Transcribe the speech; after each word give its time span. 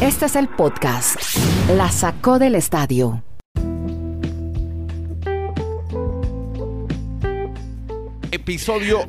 Este 0.00 0.26
es 0.26 0.36
el 0.36 0.48
podcast. 0.48 1.16
La 1.76 1.90
sacó 1.90 2.38
del 2.38 2.54
estadio. 2.54 3.22
Episodio 8.32 9.00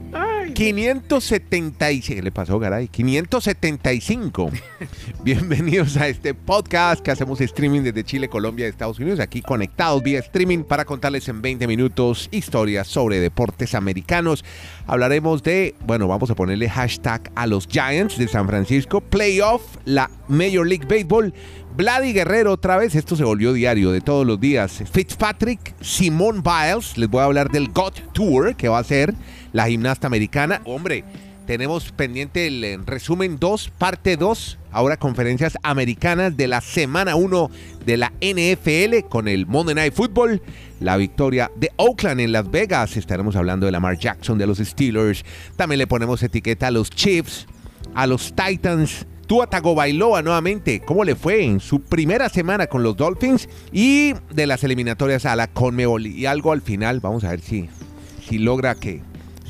576. 0.54 2.06
¿Qué 2.06 2.22
le 2.22 2.32
pasó, 2.32 2.60
Garay? 2.60 2.88
575. 2.88 4.52
Bienvenidos 5.24 5.98
a 5.98 6.08
este 6.08 6.34
podcast 6.34 7.02
que 7.02 7.12
hacemos 7.12 7.40
streaming 7.42 7.82
desde 7.82 8.04
Chile, 8.04 8.28
Colombia 8.28 8.68
Estados 8.68 9.00
Unidos. 9.00 9.20
Aquí 9.20 9.42
conectados 9.42 10.04
vía 10.04 10.20
streaming 10.20 10.64
para 10.64 10.86
contarles 10.86 11.28
en 11.30 11.42
20 11.42 11.68
minutos 11.68 12.30
historias 12.32 12.88
sobre 12.88 13.20
deportes 13.20 13.76
americanos. 13.76 14.44
Hablaremos 14.88 15.44
de, 15.44 15.76
bueno, 15.86 16.08
vamos 16.08 16.30
a 16.30 16.36
ponerle 16.36 16.70
hashtag 16.70 17.32
a 17.36 17.48
los 17.48 17.68
Giants 17.68 18.18
de 18.18 18.28
San 18.28 18.48
Francisco, 18.48 19.02
playoff, 19.02 19.62
la 19.86 20.10
Major 20.28 20.68
League 20.68 20.86
Baseball. 20.88 21.34
Vladi 21.76 22.12
Guerrero 22.12 22.52
otra 22.52 22.76
vez, 22.76 22.96
esto 22.96 23.16
se 23.16 23.24
volvió 23.24 23.54
diario 23.54 23.92
de 23.92 24.02
todos 24.02 24.28
los 24.28 24.40
días. 24.40 24.84
Fitzpatrick, 24.92 25.74
Simone 25.80 26.42
Biles, 26.42 26.98
les 26.98 27.10
voy 27.10 27.22
a 27.22 27.26
hablar 27.26 27.50
del 27.50 27.70
GOT 27.70 28.12
Tour 28.12 28.56
que 28.56 28.68
va 28.68 28.80
a 28.80 28.84
ser 28.84 29.16
la 29.54 29.68
gimnasta 29.68 30.08
americana. 30.08 30.62
Hombre, 30.66 31.04
tenemos 31.46 31.92
pendiente 31.92 32.48
el 32.48 32.64
eh, 32.64 32.80
resumen 32.86 33.38
2, 33.40 33.72
parte 33.78 34.16
2, 34.16 34.58
ahora 34.72 34.98
conferencias 34.98 35.58
americanas 35.64 36.38
de 36.38 36.48
la 36.48 36.62
semana 36.62 37.16
1 37.16 37.50
de 37.86 37.98
la 37.98 38.14
NFL 38.22 39.10
con 39.10 39.28
el 39.28 39.48
Monday 39.48 39.76
Night 39.76 39.94
Football, 39.94 40.42
la 40.80 40.98
victoria 40.98 41.52
de 41.58 41.72
Oakland 41.78 42.22
en 42.22 42.32
Las 42.32 42.50
Vegas. 42.50 42.96
Estaremos 42.96 43.36
hablando 43.36 43.66
de 43.66 43.74
Lamar 43.74 43.98
Jackson, 43.98 44.38
de 44.38 44.48
los 44.48 44.60
Steelers. 44.60 45.26
También 45.56 45.80
le 45.80 45.88
ponemos 45.88 46.22
etiqueta 46.24 46.68
a 46.68 46.72
los 46.72 46.90
Chiefs, 46.90 47.48
a 47.96 48.08
los 48.08 48.34
Titans. 48.34 49.06
Tua 49.28 49.48
Tagovailoa 49.48 50.22
nuevamente, 50.22 50.82
¿cómo 50.82 51.04
le 51.04 51.16
fue 51.16 51.44
en 51.44 51.60
su 51.60 51.82
primera 51.82 52.30
semana 52.30 52.68
con 52.68 52.84
los 52.84 52.98
Dolphins? 52.98 53.50
Y 53.72 54.14
de 54.34 54.46
las 54.46 54.64
eliminatorias 54.64 55.26
a 55.26 55.36
la 55.36 55.48
Conmebol. 55.48 56.06
Y 56.06 56.26
algo 56.28 56.52
al 56.52 56.62
final, 56.62 57.00
vamos 57.00 57.24
a 57.24 57.30
ver 57.32 57.42
si, 57.42 57.70
si 58.28 58.38
logra 58.38 58.76
que 58.76 59.02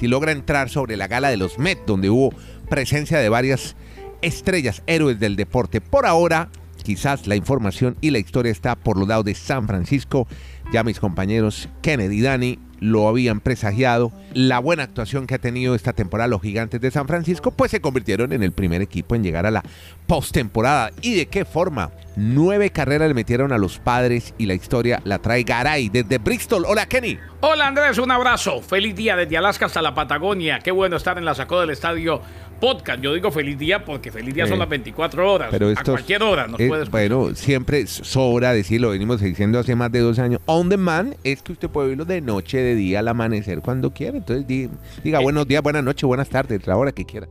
si 0.01 0.07
logra 0.07 0.31
entrar 0.31 0.67
sobre 0.67 0.97
la 0.97 1.07
gala 1.07 1.29
de 1.29 1.37
los 1.37 1.59
Met, 1.59 1.85
donde 1.85 2.09
hubo 2.09 2.33
presencia 2.67 3.19
de 3.19 3.29
varias 3.29 3.75
estrellas, 4.23 4.81
héroes 4.87 5.19
del 5.19 5.35
deporte. 5.35 5.79
Por 5.79 6.07
ahora, 6.07 6.49
quizás 6.83 7.27
la 7.27 7.35
información 7.35 7.95
y 8.01 8.09
la 8.09 8.17
historia 8.17 8.51
está 8.51 8.75
por 8.75 8.97
los 8.97 9.07
lados 9.07 9.25
de 9.25 9.35
San 9.35 9.67
Francisco. 9.67 10.27
Ya 10.73 10.83
mis 10.83 10.99
compañeros 10.99 11.69
Kennedy 11.83 12.17
y 12.17 12.21
Dani 12.21 12.59
lo 12.81 13.07
habían 13.07 13.39
presagiado. 13.39 14.11
La 14.33 14.59
buena 14.59 14.83
actuación 14.83 15.27
que 15.27 15.35
ha 15.35 15.39
tenido 15.39 15.75
esta 15.75 15.93
temporada 15.93 16.27
los 16.27 16.41
gigantes 16.41 16.81
de 16.81 16.91
San 16.91 17.07
Francisco, 17.07 17.51
pues 17.51 17.71
se 17.71 17.79
convirtieron 17.79 18.33
en 18.33 18.43
el 18.43 18.51
primer 18.51 18.81
equipo 18.81 19.15
en 19.15 19.23
llegar 19.23 19.45
a 19.45 19.51
la 19.51 19.63
postemporada. 20.07 20.91
¿Y 21.01 21.15
de 21.15 21.27
qué 21.27 21.45
forma? 21.45 21.91
Nueve 22.17 22.71
carreras 22.71 23.07
le 23.07 23.13
metieron 23.13 23.53
a 23.53 23.57
los 23.57 23.79
padres 23.79 24.33
y 24.37 24.47
la 24.47 24.53
historia 24.53 25.01
la 25.05 25.19
trae 25.19 25.43
Garay 25.43 25.89
desde 25.89 26.17
Bristol. 26.17 26.65
Hola 26.67 26.87
Kenny. 26.87 27.17
Hola 27.39 27.67
Andrés, 27.67 27.97
un 27.99 28.11
abrazo. 28.11 28.61
Feliz 28.61 28.95
día 28.95 29.15
desde 29.15 29.37
Alaska 29.37 29.67
hasta 29.67 29.81
la 29.81 29.95
Patagonia. 29.95 30.59
Qué 30.59 30.71
bueno 30.71 30.97
estar 30.97 31.17
en 31.17 31.25
la 31.25 31.35
sacó 31.35 31.61
del 31.61 31.69
estadio 31.69 32.21
podcast. 32.61 33.01
Yo 33.01 33.13
digo 33.13 33.29
feliz 33.31 33.59
día 33.59 33.83
porque 33.83 34.09
feliz 34.11 34.33
día 34.33 34.47
son 34.47 34.59
las 34.59 34.69
24 34.69 35.33
horas. 35.33 35.49
Pero 35.51 35.69
a 35.75 35.83
cualquier 35.83 36.23
hora 36.23 36.47
nos 36.47 36.59
es- 36.59 36.69
puedes 36.69 36.89
Bueno, 36.89 37.35
siempre 37.35 37.85
sobra 37.87 38.53
decirlo, 38.53 38.91
venimos 38.91 39.19
diciendo 39.19 39.59
hace 39.59 39.75
más 39.75 39.91
de 39.91 39.99
dos 39.99 40.17
años. 40.19 40.39
On 40.45 40.69
demand 40.69 41.15
es 41.25 41.41
que 41.41 41.51
usted 41.51 41.67
puede 41.69 41.89
oírlo 41.89 42.05
de 42.05 42.21
noche, 42.21 42.57
de 42.59 42.75
día, 42.75 42.99
al 42.99 43.09
amanecer, 43.09 43.59
cuando 43.59 43.91
quiera. 43.91 44.15
Entonces 44.17 44.47
di- 44.47 44.69
diga 45.03 45.19
Eh, 45.19 45.23
buenos 45.23 45.45
días, 45.45 45.61
buenas 45.61 45.83
noches, 45.83 46.03
buenas 46.03 46.29
tardes, 46.29 46.65
la 46.65 46.77
hora 46.77 46.93
que 46.93 47.03
quiera. 47.03 47.27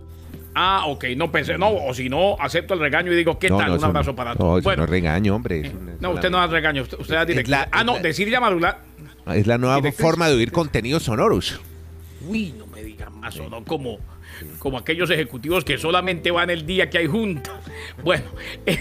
Ah, 0.55 0.83
ok, 0.89 1.05
no 1.17 1.31
pensé, 1.31 1.57
no, 1.57 1.71
o 1.73 1.95
si 1.95 2.09
no, 2.09 2.37
acepto 2.41 2.75
el 2.75 2.81
regaño 2.81 3.13
y 3.13 3.17
digo, 3.17 3.39
¿qué 3.39 3.49
No, 3.49 3.59
tal? 3.59 3.69
no, 3.69 3.75
un 3.77 3.85
abrazo 3.85 4.11
no- 4.11 4.17
para 4.17 4.35
todos. 4.35 4.65
Bueno, 4.65 4.83
no 4.83 4.87
regaño, 4.87 5.37
hombre. 5.37 5.61
es 5.61 5.73
un- 5.73 5.93
no, 6.01 6.11
usted 6.11 6.29
no 6.29 6.39
da 6.39 6.49
regaño, 6.49 6.83
usted, 6.83 6.99
usted 6.99 7.15
da 7.15 7.25
la- 7.47 7.69
Ah, 7.71 7.85
no, 7.85 7.95
la- 7.95 8.03
decir 8.03 8.29
ya. 8.29 8.41
Es 9.33 9.47
la 9.47 9.59
nueva 9.59 9.77
Directriz. 9.77 10.01
forma 10.05 10.29
de 10.29 10.35
oír 10.35 10.51
contenidos 10.51 11.05
sonoros. 11.05 11.61
Uy, 12.27 12.53
no 12.59 12.67
me 12.67 12.83
digan 12.83 13.19
más, 13.21 13.39
o 13.39 13.49
no 13.49 13.63
como, 13.65 13.99
como 14.59 14.79
aquellos 14.79 15.11
ejecutivos 15.11 15.65
que 15.65 15.79
solamente 15.79 16.31
van 16.31 16.51
el 16.51 16.67
día 16.67 16.91
que 16.91 16.99
hay 16.99 17.07
junta. 17.07 17.51
Bueno, 18.05 18.25
eh, 18.67 18.79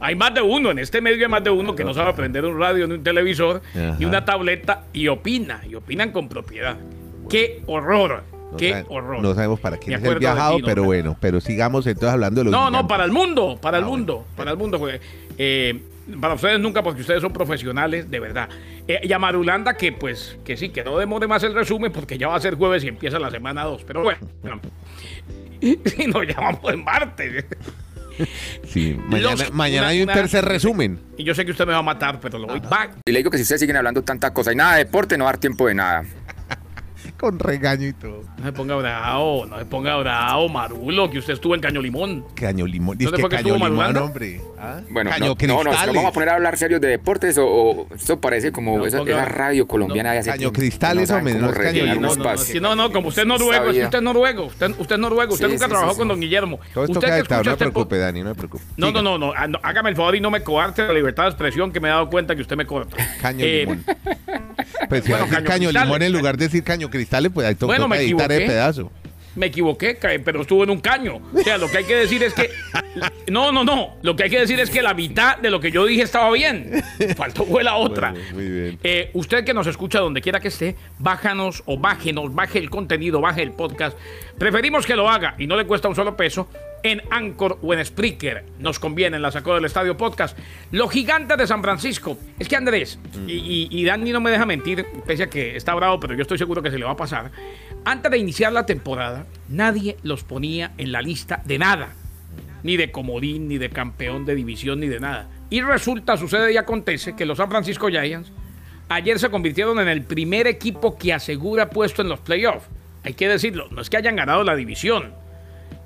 hay 0.00 0.14
más 0.14 0.32
de 0.34 0.40
uno, 0.42 0.70
en 0.70 0.78
este 0.78 1.00
medio 1.00 1.24
hay 1.26 1.30
más 1.30 1.44
de 1.44 1.50
uno 1.50 1.74
que 1.74 1.84
no 1.84 1.92
sabe 1.94 2.10
aprender 2.10 2.44
un 2.44 2.58
radio 2.58 2.86
ni 2.86 2.94
un 2.94 3.02
televisor 3.02 3.60
Ajá. 3.74 3.96
ni 3.98 4.04
una 4.04 4.24
tableta 4.24 4.84
y 4.92 5.08
opina, 5.08 5.60
y 5.68 5.74
opinan 5.74 6.10
con 6.12 6.28
propiedad. 6.28 6.76
¡Qué 7.28 7.62
horror! 7.66 8.22
No 8.50 8.56
¡Qué 8.56 8.70
sabe- 8.72 8.86
horror! 8.88 9.22
No 9.22 9.34
sabemos 9.34 9.60
para 9.60 9.76
quién 9.76 9.98
es 9.98 10.04
el 10.04 10.18
viajado, 10.18 10.56
ti, 10.56 10.62
no, 10.62 10.66
pero 10.66 10.82
no. 10.82 10.86
bueno, 10.86 11.16
pero 11.20 11.40
sigamos 11.40 11.86
entonces 11.86 12.10
hablando 12.14 12.40
de 12.40 12.44
los 12.46 12.50
No, 12.52 12.70
no, 12.70 12.88
para 12.88 13.04
el 13.04 13.12
mundo, 13.12 13.58
para 13.60 13.78
el 13.78 13.84
Ah, 13.84 13.86
mundo, 13.86 14.14
bueno. 14.14 14.36
para 14.36 14.50
el 14.52 14.56
mundo. 14.56 14.88
eh, 15.38 15.80
para 16.20 16.34
ustedes 16.34 16.58
nunca, 16.58 16.82
porque 16.82 17.02
ustedes 17.02 17.20
son 17.22 17.32
profesionales, 17.32 18.10
de 18.10 18.18
verdad. 18.18 18.48
Eh, 18.92 19.00
y 19.04 19.12
a 19.12 19.18
Marulanda, 19.20 19.76
que 19.76 19.92
pues, 19.92 20.36
que 20.44 20.56
sí, 20.56 20.70
que 20.70 20.82
no 20.82 20.98
demore 20.98 21.26
más 21.28 21.42
el 21.44 21.54
resumen, 21.54 21.92
porque 21.92 22.18
ya 22.18 22.26
va 22.28 22.34
a 22.36 22.40
ser 22.40 22.56
jueves 22.56 22.82
y 22.82 22.88
empieza 22.88 23.18
la 23.20 23.30
semana 23.30 23.62
2. 23.64 23.84
Pero 23.84 24.02
bueno, 24.02 24.18
bueno. 24.42 24.60
si 25.60 26.06
nos 26.06 26.26
llamamos 26.26 26.72
en 26.72 26.82
martes. 26.84 27.44
Sí, 28.66 28.98
mañana, 29.06 29.30
Los- 29.30 29.52
mañana 29.52 29.82
una- 29.82 29.88
hay 29.88 29.98
un 29.98 30.04
una- 30.04 30.14
tercer 30.14 30.44
resumen. 30.44 30.98
Y 31.16 31.24
yo 31.24 31.34
sé 31.34 31.44
que 31.44 31.52
usted 31.52 31.66
me 31.66 31.72
va 31.72 31.78
a 31.78 31.82
matar, 31.82 32.18
pero 32.20 32.38
lo 32.38 32.46
voy 32.48 32.60
back. 32.60 32.96
Y 33.06 33.12
le 33.12 33.18
digo 33.20 33.30
que 33.30 33.36
si 33.38 33.42
ustedes 33.44 33.60
siguen 33.60 33.76
hablando 33.76 34.02
tanta 34.02 34.32
cosa 34.34 34.52
y 34.52 34.56
nada 34.56 34.72
de 34.76 34.84
deporte, 34.84 35.16
no 35.16 35.24
va 35.24 35.30
a 35.30 35.32
dar 35.34 35.40
tiempo 35.40 35.66
de 35.68 35.74
nada. 35.74 36.04
Con 37.20 37.38
regaño 37.38 37.86
y 37.86 37.92
todo. 37.92 38.22
No 38.38 38.44
se 38.44 38.52
ponga 38.52 38.76
bravo, 38.76 39.44
no 39.46 39.58
se 39.58 39.64
ponga 39.66 39.96
bravo, 39.98 40.48
Marulo, 40.48 41.10
que 41.10 41.18
usted 41.18 41.34
estuvo 41.34 41.54
en 41.54 41.60
Caño 41.60 41.82
Limón. 41.82 42.24
Caño 42.34 42.66
limón. 42.66 42.96
¿Dónde 42.96 43.16
Dice 43.18 43.28
que 43.28 43.36
caño 43.36 43.54
limón, 43.54 43.96
hombre. 43.96 44.40
¿Ah? 44.58 44.80
Bueno, 44.90 45.10
caño 45.10 45.26
no, 45.26 45.46
no, 45.46 45.64
no, 45.64 45.70
cristales. 45.70 45.94
vamos 45.94 46.10
a 46.10 46.12
poner 46.12 46.28
a 46.30 46.34
hablar 46.36 46.56
serios 46.56 46.80
de 46.80 46.88
deportes 46.88 47.36
o, 47.38 47.46
o 47.46 47.86
esto 47.94 48.20
parece 48.20 48.52
como 48.52 48.78
No, 48.78 48.86
esa, 48.86 48.98
ponga- 49.00 49.10
esa 49.10 49.24
radio 49.26 49.66
colombiana 49.66 50.12
de 50.12 50.18
hace 50.18 50.30
Caño 50.30 50.50
cristales, 50.52 51.10
hombre, 51.10 51.34
no 51.34 51.50
es 51.50 51.58
caño 51.58 51.84
limón. 51.84 52.02
No, 52.02 52.16
no, 52.16 52.60
no, 52.60 52.76
no, 52.76 52.92
como 52.92 53.08
usted 53.08 53.22
es 53.22 53.28
noruego, 53.28 53.68
usted 53.70 53.94
es 53.98 54.02
noruego, 54.02 54.44
usted, 54.46 54.70
usted 54.78 54.94
es 54.94 54.98
noruego, 54.98 55.32
usted 55.34 55.46
Sí, 55.46 55.52
nunca 55.52 55.64
sí, 55.66 55.70
trabajó 55.70 55.92
sí, 55.92 55.98
con 55.98 56.08
don 56.08 56.20
Guillermo. 56.20 56.58
Todo 56.72 56.84
esto 56.84 56.98
usted 56.98 57.06
queda 57.08 57.16
que 57.16 57.22
escucha 57.22 57.42
no 57.42 57.50
este 57.52 57.64
me 57.66 57.70
po- 57.70 57.74
preocupe, 57.88 57.98
Dani, 57.98 58.20
no 58.22 58.28
me 58.30 58.34
preocupe. 58.34 58.64
No, 58.78 58.90
no, 58.92 59.02
no, 59.02 59.18
no, 59.18 59.32
ah, 59.36 59.46
no, 59.46 59.58
hágame 59.62 59.90
el 59.90 59.96
favor 59.96 60.14
y 60.16 60.20
no 60.20 60.30
me 60.30 60.42
coarte 60.42 60.86
la 60.86 60.92
libertad 60.94 61.24
de 61.24 61.28
expresión 61.30 61.70
que 61.70 61.80
me 61.80 61.88
he 61.88 61.90
dado 61.90 62.08
cuenta 62.08 62.34
que 62.34 62.42
usted 62.42 62.56
me 62.56 62.64
corta. 62.66 62.96
Caño 63.20 63.44
Eh, 63.44 63.60
limón. 63.66 63.84
Pues 64.88 65.04
si 65.04 65.10
bueno, 65.10 65.26
va 65.26 65.28
a 65.28 65.30
decir 65.36 65.46
caño 65.48 65.68
cristales. 65.68 65.82
limón 65.88 66.02
en 66.02 66.12
lugar 66.12 66.36
de 66.36 66.44
decir 66.46 66.64
caño 66.64 66.90
cristales, 66.90 67.00
pues 67.30 67.46
ahí 67.46 67.54
toca 67.54 67.66
Bueno, 67.66 67.88
me 67.88 67.96
editar 67.98 68.30
el 68.30 68.38
equivoqué. 68.38 68.46
pedazo. 68.46 68.90
Me 69.36 69.46
equivoqué, 69.46 69.96
pero 70.24 70.42
estuvo 70.42 70.64
en 70.64 70.70
un 70.70 70.80
caño. 70.80 71.20
O 71.32 71.38
sea, 71.38 71.56
lo 71.56 71.70
que 71.70 71.78
hay 71.78 71.84
que 71.84 71.94
decir 71.96 72.22
es 72.22 72.34
que. 72.34 72.50
No, 73.30 73.52
no, 73.52 73.62
no. 73.62 73.94
Lo 74.02 74.16
que 74.16 74.24
hay 74.24 74.30
que 74.30 74.40
decir 74.40 74.58
es 74.58 74.68
que 74.68 74.82
la 74.82 74.92
mitad 74.94 75.38
de 75.38 75.48
lo 75.50 75.60
que 75.60 75.70
yo 75.70 75.86
dije 75.86 76.02
estaba 76.02 76.32
bien. 76.32 76.82
Faltó 77.16 77.44
fue 77.44 77.62
la 77.62 77.76
otra. 77.76 78.10
Bueno, 78.12 78.34
muy 78.34 78.48
bien. 78.48 78.78
Eh, 78.82 79.10
usted 79.14 79.44
que 79.44 79.54
nos 79.54 79.68
escucha 79.68 80.00
donde 80.00 80.20
quiera 80.20 80.40
que 80.40 80.48
esté, 80.48 80.74
bájanos 80.98 81.62
o 81.66 81.78
bájenos, 81.78 82.34
baje 82.34 82.58
el 82.58 82.68
contenido, 82.68 83.20
baje 83.20 83.42
el 83.42 83.52
podcast. 83.52 83.96
Preferimos 84.36 84.84
que 84.84 84.96
lo 84.96 85.08
haga 85.08 85.36
y 85.38 85.46
no 85.46 85.54
le 85.56 85.64
cuesta 85.66 85.88
un 85.88 85.94
solo 85.94 86.16
peso 86.16 86.48
en 86.82 87.02
Anchor 87.10 87.58
o 87.62 87.74
en 87.74 87.84
Spreaker. 87.84 88.44
Nos 88.58 88.78
conviene 88.78 89.16
en 89.16 89.22
la 89.22 89.30
Sacó 89.30 89.54
del 89.54 89.64
Estadio 89.64 89.96
Podcast. 89.96 90.36
Los 90.72 90.90
gigantes 90.90 91.36
de 91.38 91.46
San 91.46 91.62
Francisco. 91.62 92.18
Es 92.38 92.48
que 92.48 92.56
Andrés, 92.56 92.98
y, 93.26 93.32
y, 93.32 93.68
y 93.70 93.84
Dani 93.84 94.12
no 94.12 94.20
me 94.20 94.30
deja 94.30 94.46
mentir, 94.46 94.86
pese 95.06 95.24
a 95.24 95.30
que 95.30 95.56
está 95.56 95.74
bravo, 95.74 96.00
pero 96.00 96.14
yo 96.14 96.22
estoy 96.22 96.38
seguro 96.38 96.62
que 96.62 96.70
se 96.70 96.78
le 96.78 96.84
va 96.84 96.92
a 96.92 96.96
pasar. 96.96 97.30
Antes 97.84 98.10
de 98.10 98.18
iniciar 98.18 98.52
la 98.52 98.66
temporada, 98.66 99.26
nadie 99.48 99.96
los 100.02 100.24
ponía 100.24 100.72
en 100.78 100.92
la 100.92 101.02
lista 101.02 101.42
de 101.44 101.58
nada. 101.58 101.94
Ni 102.62 102.76
de 102.76 102.90
comodín, 102.90 103.48
ni 103.48 103.58
de 103.58 103.70
campeón 103.70 104.26
de 104.26 104.34
división, 104.34 104.80
ni 104.80 104.88
de 104.88 105.00
nada. 105.00 105.28
Y 105.48 105.62
resulta, 105.62 106.16
sucede 106.16 106.52
y 106.52 106.56
acontece 106.56 107.16
que 107.16 107.24
los 107.24 107.38
San 107.38 107.50
Francisco 107.50 107.88
Giants 107.88 108.30
ayer 108.88 109.18
se 109.18 109.30
convirtieron 109.30 109.78
en 109.80 109.88
el 109.88 110.02
primer 110.02 110.46
equipo 110.46 110.98
que 110.98 111.12
asegura 111.12 111.70
puesto 111.70 112.02
en 112.02 112.08
los 112.08 112.20
playoffs. 112.20 112.68
Hay 113.02 113.14
que 113.14 113.28
decirlo, 113.28 113.68
no 113.70 113.80
es 113.80 113.88
que 113.88 113.96
hayan 113.96 114.16
ganado 114.16 114.44
la 114.44 114.54
división, 114.54 115.14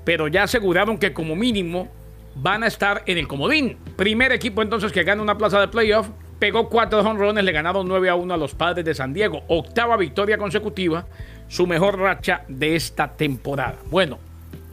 pero 0.05 0.29
ya 0.29 0.43
aseguraron 0.43 0.97
que 0.97 1.11
como 1.11 1.35
mínimo 1.35 1.89
van 2.35 2.63
a 2.63 2.67
estar 2.67 3.03
en 3.05 3.17
el 3.17 3.27
comodín. 3.27 3.77
Primer 3.97 4.31
equipo 4.31 4.61
entonces 4.61 4.91
que 4.91 5.03
gana 5.03 5.21
una 5.21 5.37
plaza 5.37 5.59
de 5.59 5.67
playoff, 5.67 6.07
pegó 6.39 6.69
cuatro 6.69 6.99
honrones, 6.99 7.43
le 7.43 7.51
ganaron 7.51 7.87
9 7.87 8.09
a 8.09 8.15
1 8.15 8.33
a 8.33 8.37
los 8.37 8.55
padres 8.55 8.85
de 8.85 8.93
San 8.93 9.13
Diego. 9.13 9.43
Octava 9.47 9.97
victoria 9.97 10.37
consecutiva, 10.37 11.07
su 11.47 11.65
mejor 11.67 11.99
racha 11.99 12.43
de 12.47 12.75
esta 12.75 13.15
temporada. 13.15 13.77
Bueno, 13.89 14.19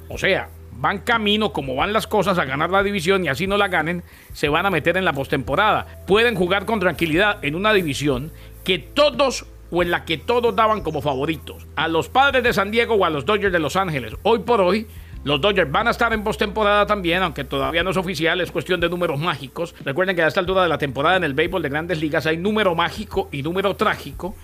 o 0.08 0.18
sea, 0.18 0.48
van 0.72 0.98
camino 0.98 1.52
como 1.52 1.76
van 1.76 1.92
las 1.92 2.06
cosas 2.06 2.38
a 2.38 2.44
ganar 2.44 2.70
la 2.70 2.82
división 2.82 3.24
y 3.24 3.28
así 3.28 3.46
no 3.46 3.56
la 3.56 3.68
ganen, 3.68 4.02
se 4.32 4.48
van 4.48 4.66
a 4.66 4.70
meter 4.70 4.96
en 4.96 5.04
la 5.04 5.12
postemporada. 5.12 5.86
Pueden 6.06 6.34
jugar 6.34 6.66
con 6.66 6.80
tranquilidad 6.80 7.42
en 7.44 7.54
una 7.54 7.72
división 7.72 8.32
que 8.64 8.78
todos 8.78 9.46
o 9.70 9.82
en 9.82 9.90
la 9.90 10.04
que 10.04 10.18
todos 10.18 10.54
daban 10.54 10.82
como 10.82 11.00
favoritos. 11.00 11.66
A 11.76 11.88
los 11.88 12.08
padres 12.08 12.42
de 12.42 12.52
San 12.52 12.70
Diego 12.70 12.94
o 12.94 13.04
a 13.04 13.10
los 13.10 13.24
Dodgers 13.24 13.52
de 13.52 13.58
Los 13.58 13.76
Ángeles. 13.76 14.14
Hoy 14.22 14.40
por 14.40 14.60
hoy, 14.60 14.86
los 15.24 15.40
Dodgers 15.40 15.70
van 15.70 15.86
a 15.86 15.92
estar 15.92 16.12
en 16.12 16.24
postemporada 16.24 16.86
también, 16.86 17.22
aunque 17.22 17.44
todavía 17.44 17.84
no 17.84 17.90
es 17.90 17.96
oficial, 17.96 18.40
es 18.40 18.50
cuestión 18.50 18.80
de 18.80 18.88
números 18.88 19.20
mágicos. 19.20 19.74
Recuerden 19.84 20.16
que 20.16 20.22
a 20.22 20.26
esta 20.26 20.40
altura 20.40 20.64
de 20.64 20.68
la 20.68 20.78
temporada 20.78 21.16
en 21.16 21.24
el 21.24 21.34
béisbol 21.34 21.62
de 21.62 21.68
grandes 21.68 22.00
ligas 22.00 22.26
hay 22.26 22.36
número 22.36 22.74
mágico 22.74 23.28
y 23.30 23.42
número 23.42 23.76
trágico, 23.76 24.34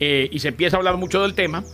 eh, 0.00 0.28
y 0.32 0.38
se 0.38 0.48
empieza 0.48 0.76
a 0.76 0.78
hablar 0.78 0.96
mucho 0.96 1.20
del 1.22 1.34
tema. 1.34 1.64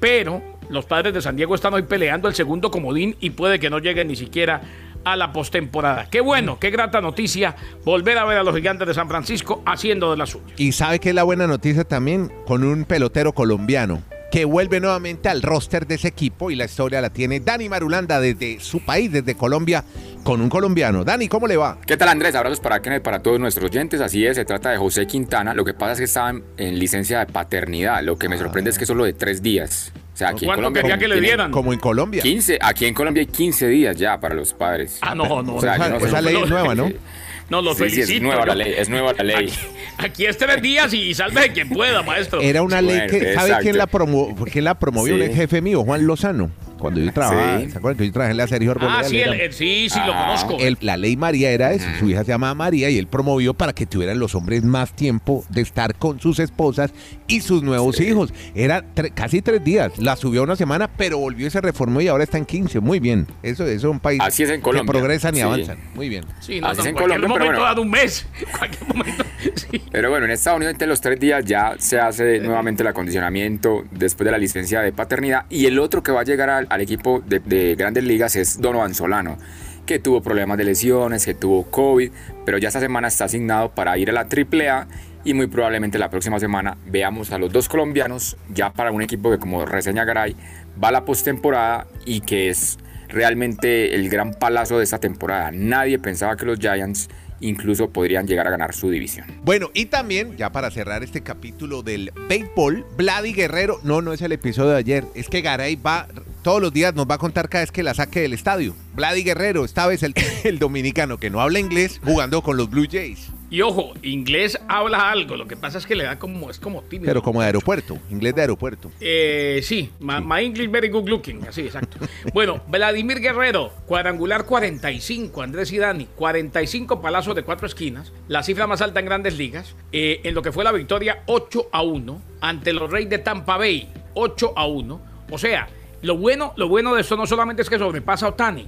Pero 0.00 0.42
los 0.68 0.84
padres 0.84 1.14
de 1.14 1.22
San 1.22 1.36
Diego 1.36 1.54
están 1.54 1.72
hoy 1.72 1.82
peleando 1.82 2.28
el 2.28 2.34
segundo 2.34 2.70
comodín 2.70 3.16
y 3.20 3.30
puede 3.30 3.58
que 3.58 3.70
no 3.70 3.78
lleguen 3.78 4.08
ni 4.08 4.16
siquiera 4.16 4.60
a 5.04 5.16
la 5.16 5.32
postemporada. 5.32 6.08
Qué 6.10 6.20
bueno, 6.20 6.58
qué 6.58 6.70
grata 6.70 7.00
noticia 7.00 7.56
volver 7.84 8.18
a 8.18 8.24
ver 8.24 8.38
a 8.38 8.42
los 8.42 8.54
gigantes 8.54 8.86
de 8.86 8.94
San 8.94 9.08
Francisco 9.08 9.62
haciendo 9.64 10.10
de 10.10 10.18
la 10.18 10.26
suya. 10.26 10.54
Y 10.56 10.72
sabe 10.72 10.98
que 10.98 11.10
es 11.10 11.14
la 11.14 11.22
buena 11.22 11.46
noticia 11.46 11.84
también 11.84 12.30
con 12.46 12.64
un 12.64 12.84
pelotero 12.84 13.32
colombiano 13.32 14.02
que 14.34 14.44
vuelve 14.44 14.80
nuevamente 14.80 15.28
al 15.28 15.42
roster 15.42 15.86
de 15.86 15.94
ese 15.94 16.08
equipo 16.08 16.50
y 16.50 16.56
la 16.56 16.64
historia 16.64 17.00
la 17.00 17.10
tiene 17.10 17.38
Dani 17.38 17.68
Marulanda 17.68 18.18
desde 18.18 18.58
su 18.58 18.80
país, 18.80 19.12
desde 19.12 19.36
Colombia, 19.36 19.84
con 20.24 20.40
un 20.40 20.48
colombiano. 20.48 21.04
Dani, 21.04 21.28
¿cómo 21.28 21.46
le 21.46 21.56
va? 21.56 21.78
¿Qué 21.86 21.96
tal 21.96 22.08
Andrés? 22.08 22.34
Abrazos 22.34 22.58
para 22.58 22.82
Kenneth, 22.82 23.04
para 23.04 23.20
todos 23.22 23.38
nuestros 23.38 23.70
oyentes. 23.70 24.00
Así 24.00 24.26
es, 24.26 24.34
se 24.34 24.44
trata 24.44 24.70
de 24.72 24.76
José 24.76 25.06
Quintana. 25.06 25.54
Lo 25.54 25.64
que 25.64 25.72
pasa 25.72 25.92
es 25.92 25.98
que 25.98 26.04
estaba 26.06 26.30
en, 26.30 26.42
en 26.56 26.80
licencia 26.80 27.20
de 27.20 27.26
paternidad. 27.26 28.02
Lo 28.02 28.18
que 28.18 28.28
me 28.28 28.36
sorprende 28.36 28.70
es 28.70 28.76
que 28.78 28.86
solo 28.86 29.04
de 29.04 29.12
tres 29.12 29.40
días. 29.40 29.92
O 30.14 30.16
sea, 30.16 30.30
aquí 30.30 30.46
en 30.46 30.48
¿Cuánto 30.48 30.62
Colombia 30.62 30.82
quería 30.82 30.98
que 30.98 31.06
le 31.06 31.20
dieran? 31.20 31.52
Como 31.52 31.72
en 31.72 31.78
Colombia. 31.78 32.20
15, 32.20 32.58
aquí 32.60 32.86
en 32.86 32.94
Colombia 32.94 33.20
hay 33.20 33.28
15 33.28 33.68
días 33.68 33.96
ya 33.96 34.18
para 34.18 34.34
los 34.34 34.52
padres. 34.52 34.98
Ah, 35.00 35.14
no, 35.14 35.44
no. 35.44 35.54
O 35.54 35.60
sea, 35.60 35.76
esa- 35.76 35.86
yo 35.86 35.94
no 35.94 36.00
sé- 36.00 36.06
esa 36.08 36.20
ley 36.20 36.36
es 36.42 36.50
nueva, 36.50 36.74
¿no? 36.74 36.90
No, 37.50 37.60
lo 37.62 37.74
Sí, 37.74 37.84
sí, 37.84 37.90
felicito. 37.96 38.14
es 38.16 38.22
nueva 38.22 38.46
la 38.46 38.54
ley, 38.54 38.74
es 38.76 38.88
nueva 38.88 39.12
la 39.12 39.24
ley. 39.24 39.36
Aquí, 39.46 39.58
aquí 39.98 40.26
es 40.26 40.38
tres 40.38 40.62
días 40.62 40.92
y 40.94 41.12
salve 41.14 41.52
quien 41.52 41.68
pueda, 41.68 42.02
maestro. 42.02 42.40
Era 42.40 42.62
una 42.62 42.80
ley 42.80 43.06
que, 43.08 43.34
¿sabe 43.34 43.56
quién 43.60 43.76
la, 43.76 43.86
promo, 43.86 44.34
quién 44.50 44.64
la 44.64 44.78
promovió? 44.78 45.16
Sí. 45.16 45.22
Un 45.22 45.34
jefe 45.34 45.60
mío, 45.60 45.82
Juan 45.84 46.06
Lozano. 46.06 46.50
Cuando 46.84 47.00
yo 47.00 47.12
trabajaba, 47.14 47.60
Sí. 47.60 47.70
¿se 47.70 47.78
acuerdan 47.78 47.98
que 47.98 48.06
yo 48.06 48.12
trabajé 48.12 48.30
en 48.32 48.36
la 48.36 48.46
Sergio 48.46 48.70
Arboleda? 48.72 48.98
Ah, 48.98 49.04
sí, 49.04 49.16
el- 49.18 49.52
sí, 49.54 49.88
sí, 49.88 49.98
lo 50.06 50.12
Ah, 50.12 50.36
conozco. 50.36 50.58
El- 50.60 50.76
la 50.82 50.98
ley 50.98 51.16
María 51.16 51.50
era 51.50 51.72
eso, 51.72 51.86
su 51.98 52.10
hija 52.10 52.24
se 52.24 52.32
llamaba 52.32 52.54
María 52.54 52.90
y 52.90 52.98
él 52.98 53.06
promovió 53.06 53.54
para 53.54 53.72
que 53.72 53.86
tuvieran 53.86 54.18
los 54.18 54.34
hombres 54.34 54.62
más 54.64 54.92
tiempo 54.94 55.46
de 55.48 55.62
estar 55.62 55.94
con 55.94 56.20
sus 56.20 56.38
esposas 56.40 56.92
y 57.26 57.40
sus 57.40 57.62
nuevos 57.62 57.98
hijos. 58.02 58.34
Era 58.54 58.84
tre- 58.94 59.12
casi 59.14 59.40
tres 59.40 59.64
días, 59.64 59.98
la 59.98 60.16
subió 60.16 60.42
una 60.42 60.56
semana, 60.56 60.88
pero 60.94 61.16
volvió 61.16 61.46
y 61.46 61.50
se 61.50 61.62
reformó 61.62 62.02
y 62.02 62.08
ahora 62.08 62.24
está 62.24 62.36
en 62.36 62.44
15. 62.44 62.80
Muy 62.80 63.00
bien, 63.00 63.26
eso, 63.42 63.64
eso 63.64 63.72
es 63.74 63.84
un 63.84 63.98
país 64.00 64.20
Así 64.22 64.42
es 64.42 64.50
en 64.50 64.60
Colombia. 64.60 64.92
que 64.92 64.98
progresan 64.98 65.34
y 65.34 65.38
Sí. 65.38 65.42
avanzan. 65.42 65.78
Muy 65.94 66.10
bien. 66.10 66.24
Sí, 66.40 66.60
no, 66.60 66.66
Así 66.66 66.76
no, 66.76 66.82
es 66.82 66.86
en 66.86 66.88
en 66.90 66.94
cualquier 66.96 67.20
Colombia, 67.20 67.20
pero 67.20 67.28
momento 67.28 67.46
bueno. 67.46 67.64
dado 67.64 67.80
un 67.82 67.90
mes. 67.90 68.26
cualquier 68.58 68.88
momento. 68.94 69.24
Pero 69.92 70.10
bueno, 70.10 70.26
en 70.26 70.32
Estados 70.32 70.56
Unidos 70.58 70.72
entre 70.72 70.88
los 70.88 71.00
tres 71.00 71.18
días 71.20 71.44
ya 71.44 71.74
se 71.78 71.98
hace 71.98 72.40
nuevamente 72.40 72.82
el 72.82 72.88
acondicionamiento 72.88 73.84
después 73.90 74.24
de 74.24 74.30
la 74.30 74.38
licencia 74.38 74.80
de 74.80 74.92
paternidad 74.92 75.46
y 75.50 75.66
el 75.66 75.78
otro 75.78 76.02
que 76.02 76.12
va 76.12 76.20
a 76.20 76.24
llegar 76.24 76.50
al, 76.50 76.66
al 76.70 76.80
equipo 76.80 77.22
de, 77.26 77.40
de 77.40 77.74
grandes 77.74 78.04
ligas 78.04 78.36
es 78.36 78.60
Donovan 78.60 78.94
Solano, 78.94 79.38
que 79.86 79.98
tuvo 79.98 80.22
problemas 80.22 80.58
de 80.58 80.64
lesiones, 80.64 81.24
que 81.24 81.34
tuvo 81.34 81.64
COVID, 81.70 82.10
pero 82.44 82.58
ya 82.58 82.68
esta 82.68 82.80
semana 82.80 83.08
está 83.08 83.24
asignado 83.24 83.70
para 83.70 83.96
ir 83.98 84.10
a 84.10 84.12
la 84.12 84.20
AAA 84.22 84.88
y 85.24 85.34
muy 85.34 85.46
probablemente 85.46 85.98
la 85.98 86.10
próxima 86.10 86.38
semana 86.38 86.76
veamos 86.86 87.32
a 87.32 87.38
los 87.38 87.52
dos 87.52 87.68
colombianos 87.68 88.36
ya 88.50 88.72
para 88.72 88.92
un 88.92 89.02
equipo 89.02 89.30
que 89.30 89.38
como 89.38 89.64
reseña 89.64 90.04
Garay 90.04 90.36
va 90.82 90.88
a 90.88 90.92
la 90.92 91.04
postemporada 91.04 91.86
y 92.04 92.20
que 92.20 92.50
es 92.50 92.78
realmente 93.08 93.94
el 93.94 94.08
gran 94.10 94.34
palazo 94.34 94.78
de 94.78 94.84
esta 94.84 94.98
temporada. 94.98 95.50
Nadie 95.52 95.98
pensaba 95.98 96.36
que 96.36 96.44
los 96.44 96.58
Giants 96.58 97.08
incluso 97.44 97.90
podrían 97.90 98.26
llegar 98.26 98.46
a 98.46 98.50
ganar 98.50 98.74
su 98.74 98.90
división. 98.90 99.26
Bueno, 99.44 99.70
y 99.74 99.86
también, 99.86 100.36
ya 100.36 100.50
para 100.50 100.70
cerrar 100.70 101.02
este 101.02 101.22
capítulo 101.22 101.82
del 101.82 102.12
béisbol, 102.28 102.86
Vladi 102.96 103.32
Guerrero, 103.32 103.78
no, 103.82 104.02
no 104.02 104.12
es 104.12 104.22
el 104.22 104.32
episodio 104.32 104.70
de 104.70 104.78
ayer, 104.78 105.04
es 105.14 105.28
que 105.28 105.42
Garay 105.42 105.76
va, 105.76 106.08
todos 106.42 106.60
los 106.60 106.72
días 106.72 106.94
nos 106.94 107.08
va 107.08 107.16
a 107.16 107.18
contar 107.18 107.48
cada 107.48 107.62
vez 107.62 107.70
que 107.70 107.82
la 107.82 107.94
saque 107.94 108.20
del 108.20 108.32
estadio. 108.32 108.74
Vladi 108.94 109.22
Guerrero, 109.22 109.64
esta 109.64 109.86
vez 109.86 110.02
el, 110.02 110.14
el 110.44 110.58
dominicano 110.58 111.18
que 111.18 111.30
no 111.30 111.40
habla 111.40 111.58
inglés, 111.58 112.00
jugando 112.04 112.42
con 112.42 112.56
los 112.56 112.70
Blue 112.70 112.86
Jays, 112.90 113.30
Y 113.54 113.62
ojo, 113.62 113.94
inglés 114.02 114.58
habla 114.66 115.12
algo, 115.12 115.36
lo 115.36 115.46
que 115.46 115.56
pasa 115.56 115.78
es 115.78 115.86
que 115.86 115.94
le 115.94 116.02
da 116.02 116.18
como, 116.18 116.50
es 116.50 116.58
como 116.58 116.82
tímido. 116.82 117.08
pero 117.08 117.22
como 117.22 117.38
de 117.38 117.46
aeropuerto, 117.46 117.96
inglés 118.10 118.34
de 118.34 118.40
aeropuerto. 118.40 118.90
Eh, 119.00 119.60
sí, 119.62 119.92
my, 120.00 120.14
my 120.20 120.44
English 120.44 120.68
very 120.68 120.88
good 120.88 121.08
looking, 121.08 121.46
así, 121.46 121.60
exacto. 121.60 121.98
Bueno, 122.32 122.62
Vladimir 122.68 123.20
Guerrero, 123.20 123.70
cuadrangular 123.86 124.44
45, 124.44 125.40
Andrés 125.40 125.70
y 125.70 125.78
Dani, 125.78 126.08
45 126.16 127.00
palazos 127.00 127.36
de 127.36 127.44
cuatro 127.44 127.68
esquinas, 127.68 128.12
la 128.26 128.42
cifra 128.42 128.66
más 128.66 128.82
alta 128.82 128.98
en 128.98 129.06
grandes 129.06 129.38
ligas, 129.38 129.76
eh, 129.92 130.20
en 130.24 130.34
lo 130.34 130.42
que 130.42 130.50
fue 130.50 130.64
la 130.64 130.72
victoria 130.72 131.22
8 131.26 131.68
a 131.70 131.82
1 131.82 132.22
ante 132.40 132.72
los 132.72 132.90
Reyes 132.90 133.10
de 133.10 133.18
Tampa 133.18 133.56
Bay, 133.56 133.88
8 134.14 134.54
a 134.56 134.66
1. 134.66 135.00
O 135.30 135.38
sea, 135.38 135.68
lo 136.02 136.16
bueno, 136.16 136.54
lo 136.56 136.66
bueno 136.66 136.92
de 136.92 137.02
esto 137.02 137.16
no 137.16 137.24
solamente 137.24 137.62
es 137.62 137.70
que 137.70 137.78
sobrepasa 137.78 138.26
a 138.26 138.30
Otani, 138.30 138.66